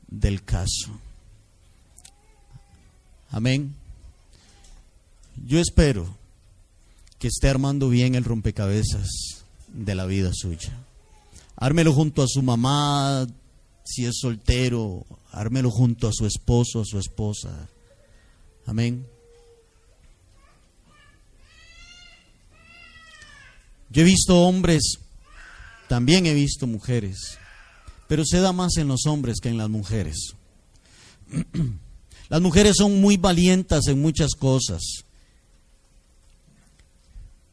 [0.07, 0.99] del caso.
[3.29, 3.75] Amén.
[5.45, 6.15] Yo espero
[7.17, 9.09] que esté armando bien el rompecabezas
[9.73, 10.77] de la vida suya.
[11.55, 13.27] Ármelo junto a su mamá,
[13.85, 17.69] si es soltero, ármelo junto a su esposo, a su esposa.
[18.65, 19.05] Amén.
[23.91, 24.99] Yo he visto hombres,
[25.87, 27.37] también he visto mujeres,
[28.07, 30.35] pero se da más en los hombres que en las mujeres.
[32.27, 34.81] Las mujeres son muy valientes en muchas cosas,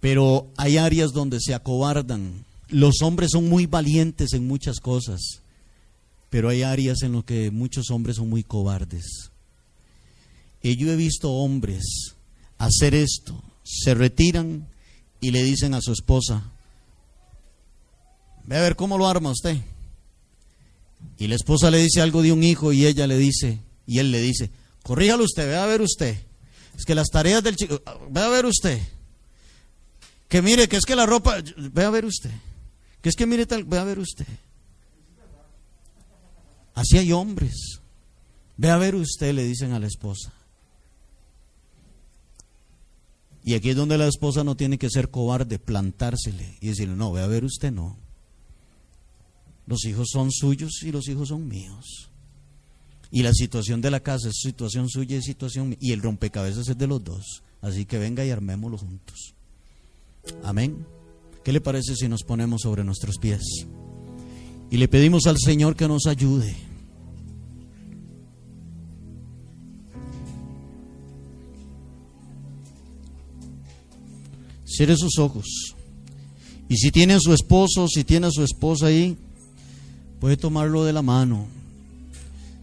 [0.00, 2.46] pero hay áreas donde se acobardan.
[2.68, 5.41] Los hombres son muy valientes en muchas cosas,
[6.32, 9.30] pero hay áreas en las que muchos hombres son muy cobardes.
[10.62, 11.84] Y yo he visto hombres
[12.56, 14.66] hacer esto, se retiran
[15.20, 16.50] y le dicen a su esposa,
[18.46, 19.58] ve a ver cómo lo arma usted.
[21.18, 24.10] Y la esposa le dice algo de un hijo y ella le dice, y él
[24.10, 24.50] le dice,
[24.84, 26.16] corríjalo usted, ve a ver usted.
[26.78, 28.80] Es que las tareas del chico, ve a ver usted.
[30.28, 32.30] Que mire, que es que la ropa, ve a ver usted.
[33.02, 34.26] Que es que mire tal, ve a ver usted.
[36.74, 37.80] Así hay hombres.
[38.56, 40.32] Ve a ver usted, le dicen a la esposa.
[43.44, 47.12] Y aquí es donde la esposa no tiene que ser cobarde, plantársele y decirle, no,
[47.12, 47.96] ve a ver usted, no.
[49.66, 52.10] Los hijos son suyos y los hijos son míos.
[53.10, 55.76] Y la situación de la casa es situación suya y situación.
[55.80, 57.42] Y el rompecabezas es de los dos.
[57.60, 59.34] Así que venga y armémoslo juntos.
[60.42, 60.86] Amén.
[61.44, 63.66] ¿Qué le parece si nos ponemos sobre nuestros pies?
[64.72, 66.56] Y le pedimos al Señor que nos ayude.
[74.64, 75.74] Cierre sus ojos.
[76.70, 79.18] Y si tiene a su esposo, si tiene a su esposa ahí,
[80.18, 81.48] puede tomarlo de la mano.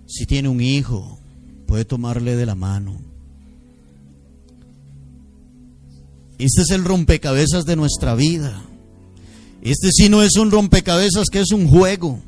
[0.07, 1.19] Si tiene un hijo,
[1.67, 2.99] puede tomarle de la mano.
[6.39, 8.63] Este es el rompecabezas de nuestra vida.
[9.61, 12.19] Este sí no es un rompecabezas que es un juego.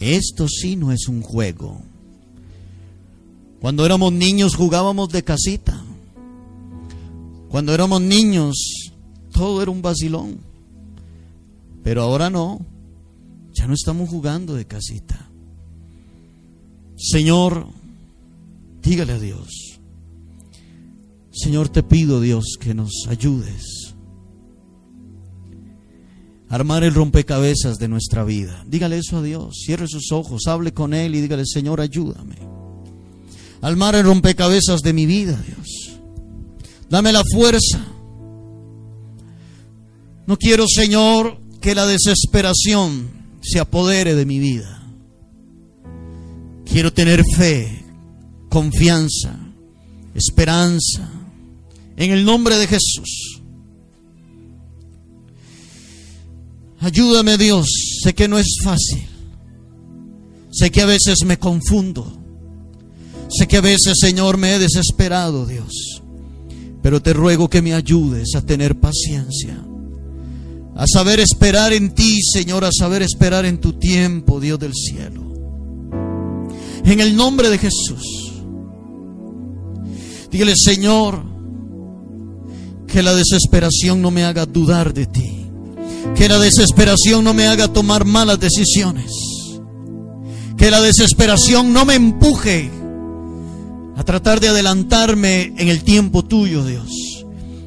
[0.00, 1.82] Esto sí no es un juego.
[3.60, 5.84] Cuando éramos niños jugábamos de casita.
[7.48, 8.90] Cuando éramos niños
[9.32, 10.38] todo era un vacilón.
[11.82, 12.64] Pero ahora no.
[13.54, 15.28] Ya no estamos jugando de casita.
[16.96, 17.66] Señor,
[18.82, 19.80] dígale a Dios.
[21.30, 23.77] Señor, te pido Dios que nos ayudes
[26.48, 28.64] armar el rompecabezas de nuestra vida.
[28.66, 32.36] Dígale eso a Dios, cierre sus ojos, hable con Él y dígale, Señor, ayúdame.
[33.60, 35.98] Armar el rompecabezas de mi vida, Dios.
[36.88, 37.84] Dame la fuerza.
[40.26, 44.82] No quiero, Señor, que la desesperación se apodere de mi vida.
[46.64, 47.84] Quiero tener fe,
[48.48, 49.36] confianza,
[50.14, 51.10] esperanza,
[51.96, 53.37] en el nombre de Jesús.
[56.80, 57.66] Ayúdame Dios,
[58.02, 59.06] sé que no es fácil.
[60.50, 62.18] Sé que a veces me confundo.
[63.28, 66.02] Sé que a veces, Señor, me he desesperado, Dios.
[66.82, 69.62] Pero te ruego que me ayudes a tener paciencia.
[70.76, 75.22] A saber esperar en ti, Señor, a saber esperar en tu tiempo, Dios del cielo.
[76.84, 78.32] En el nombre de Jesús.
[80.30, 81.22] Dígale, Señor,
[82.86, 85.37] que la desesperación no me haga dudar de ti.
[86.14, 89.12] Que la desesperación no me haga tomar malas decisiones.
[90.56, 92.70] Que la desesperación no me empuje
[93.96, 97.24] a tratar de adelantarme en el tiempo tuyo, Dios.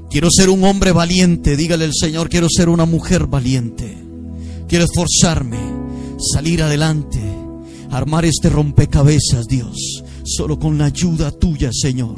[0.09, 3.97] Quiero ser un hombre valiente, dígale el Señor, quiero ser una mujer valiente.
[4.67, 5.57] Quiero esforzarme,
[6.33, 7.19] salir adelante,
[7.89, 12.15] armar este rompecabezas, Dios, solo con la ayuda tuya, Señor.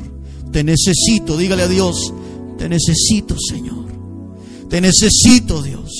[0.52, 2.14] Te necesito, dígale a Dios,
[2.58, 3.88] te necesito, Señor.
[4.70, 5.92] Te necesito, Dios.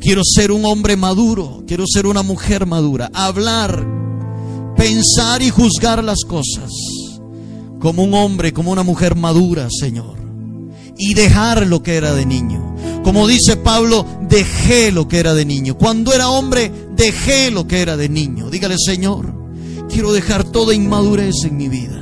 [0.00, 3.86] Quiero ser un hombre maduro, quiero ser una mujer madura, hablar,
[4.76, 6.70] pensar y juzgar las cosas
[7.80, 10.16] como un hombre, como una mujer madura, Señor.
[10.96, 12.76] Y dejar lo que era de niño.
[13.02, 15.76] Como dice Pablo, dejé lo que era de niño.
[15.76, 18.50] Cuando era hombre, dejé lo que era de niño.
[18.50, 19.34] Dígale, Señor,
[19.88, 21.96] quiero dejar toda inmadurez en mi vida.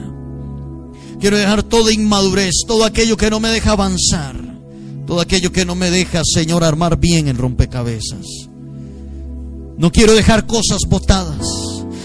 [1.20, 4.36] Quiero dejar toda inmadurez, todo aquello que no me deja avanzar,
[5.09, 8.26] todo aquello que no me deja, Señor, armar bien el rompecabezas.
[9.78, 11.40] No quiero dejar cosas botadas.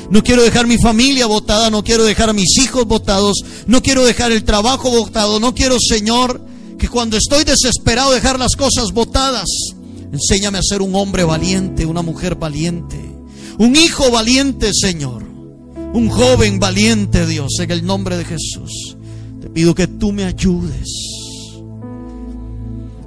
[0.10, 4.06] No quiero dejar mi familia botada, no quiero dejar a mis hijos botados, no quiero
[4.06, 6.46] dejar el trabajo botado, no quiero, Señor,
[6.80, 9.50] que cuando estoy desesperado dejar las cosas botadas.
[10.14, 12.98] Enséñame a ser un hombre valiente, una mujer valiente,
[13.58, 15.24] un hijo valiente, Señor,
[15.94, 18.96] un joven valiente, Dios, en el nombre de Jesús.
[19.42, 21.13] Te pido que tú me ayudes.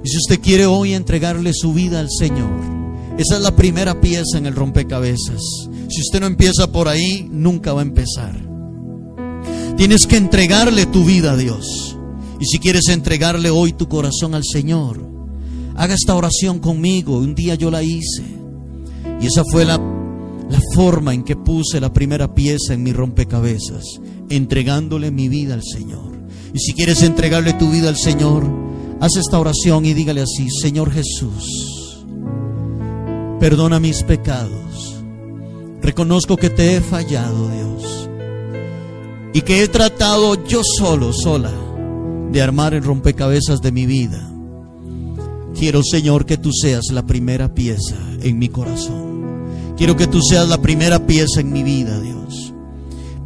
[0.03, 2.77] Y si usted quiere hoy entregarle su vida al Señor,
[3.17, 5.41] esa es la primera pieza en el rompecabezas.
[5.89, 8.47] Si usted no empieza por ahí, nunca va a empezar.
[9.75, 11.97] Tienes que entregarle tu vida a Dios.
[12.39, 15.03] Y si quieres entregarle hoy tu corazón al Señor,
[15.75, 17.17] haga esta oración conmigo.
[17.17, 18.23] Un día yo la hice.
[19.19, 23.83] Y esa fue la, la forma en que puse la primera pieza en mi rompecabezas,
[24.29, 26.17] entregándole mi vida al Señor.
[26.53, 28.66] Y si quieres entregarle tu vida al Señor,
[28.99, 32.05] haz esta oración y dígale así, Señor Jesús,
[33.39, 34.95] perdona mis pecados.
[35.81, 38.09] Reconozco que te he fallado, Dios.
[39.33, 41.51] Y que he tratado yo solo, sola,
[42.31, 44.27] de armar el rompecabezas de mi vida.
[45.57, 49.75] Quiero, Señor, que tú seas la primera pieza en mi corazón.
[49.77, 52.53] Quiero que tú seas la primera pieza en mi vida, Dios.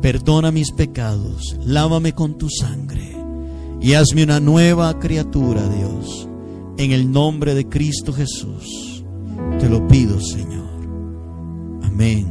[0.02, 3.21] Perdona mis pecados, lávame con tu sangre
[3.82, 6.28] y hazme una nueva criatura, Dios.
[6.78, 9.04] En el nombre de Cristo Jesús,
[9.60, 10.70] te lo pido, Señor.
[11.84, 12.28] Amén.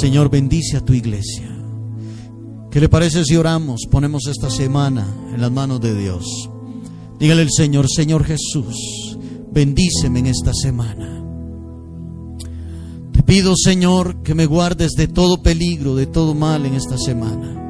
[0.00, 1.48] Señor, bendice a tu iglesia.
[2.70, 3.82] ¿Qué le parece si oramos?
[3.90, 6.50] Ponemos esta semana en las manos de Dios.
[7.18, 9.16] Dígale al Señor, Señor Jesús,
[9.52, 11.24] bendíceme en esta semana.
[13.12, 17.65] Te pido, Señor, que me guardes de todo peligro, de todo mal en esta semana.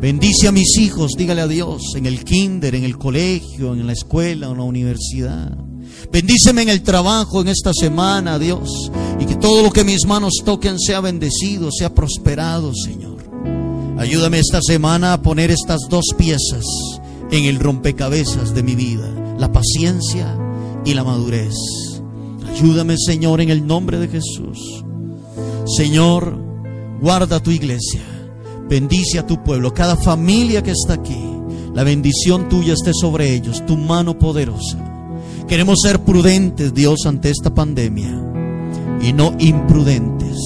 [0.00, 3.92] Bendice a mis hijos, dígale a Dios, en el kinder, en el colegio, en la
[3.92, 5.54] escuela, en la universidad.
[6.10, 8.90] Bendíceme en el trabajo en esta semana, Dios,
[9.20, 13.18] y que todo lo que mis manos toquen sea bendecido, sea prosperado, Señor.
[13.98, 16.64] Ayúdame esta semana a poner estas dos piezas
[17.30, 20.34] en el rompecabezas de mi vida, la paciencia
[20.86, 21.54] y la madurez.
[22.48, 24.82] Ayúdame, Señor, en el nombre de Jesús.
[25.76, 26.38] Señor,
[27.02, 28.19] guarda tu iglesia.
[28.70, 31.18] Bendice a tu pueblo, cada familia que está aquí.
[31.74, 34.78] La bendición tuya esté sobre ellos, tu mano poderosa.
[35.48, 38.16] Queremos ser prudentes, Dios, ante esta pandemia
[39.02, 40.38] y no imprudentes.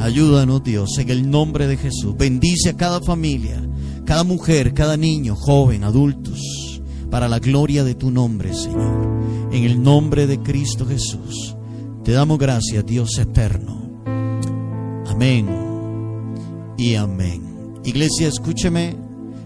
[0.00, 2.16] Ayúdanos, Dios, en el nombre de Jesús.
[2.16, 3.62] Bendice a cada familia,
[4.04, 6.40] cada mujer, cada niño, joven, adultos,
[7.08, 9.22] para la gloria de tu nombre, Señor.
[9.52, 11.54] En el nombre de Cristo Jesús.
[12.02, 14.02] Te damos gracias, Dios eterno.
[15.06, 15.46] Amén
[16.76, 17.49] y amén.
[17.84, 18.94] Iglesia, escúcheme,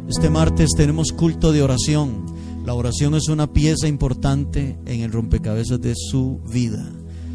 [0.09, 2.27] este martes tenemos culto de oración.
[2.67, 6.85] La oración es una pieza importante en el rompecabezas de su vida.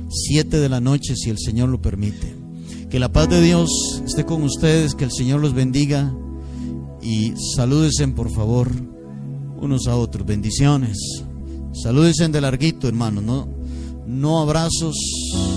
[0.10, 2.36] Siete de la noche, si el Señor lo permite.
[2.90, 3.70] Que la paz de Dios
[4.06, 6.14] esté con ustedes, que el Señor los bendiga
[7.02, 8.70] y salúdense por favor
[9.62, 10.26] unos a otros.
[10.26, 10.98] Bendiciones.
[11.74, 13.22] Salúdense de larguito, hermano.
[13.22, 13.48] No,
[14.06, 14.96] no abrazos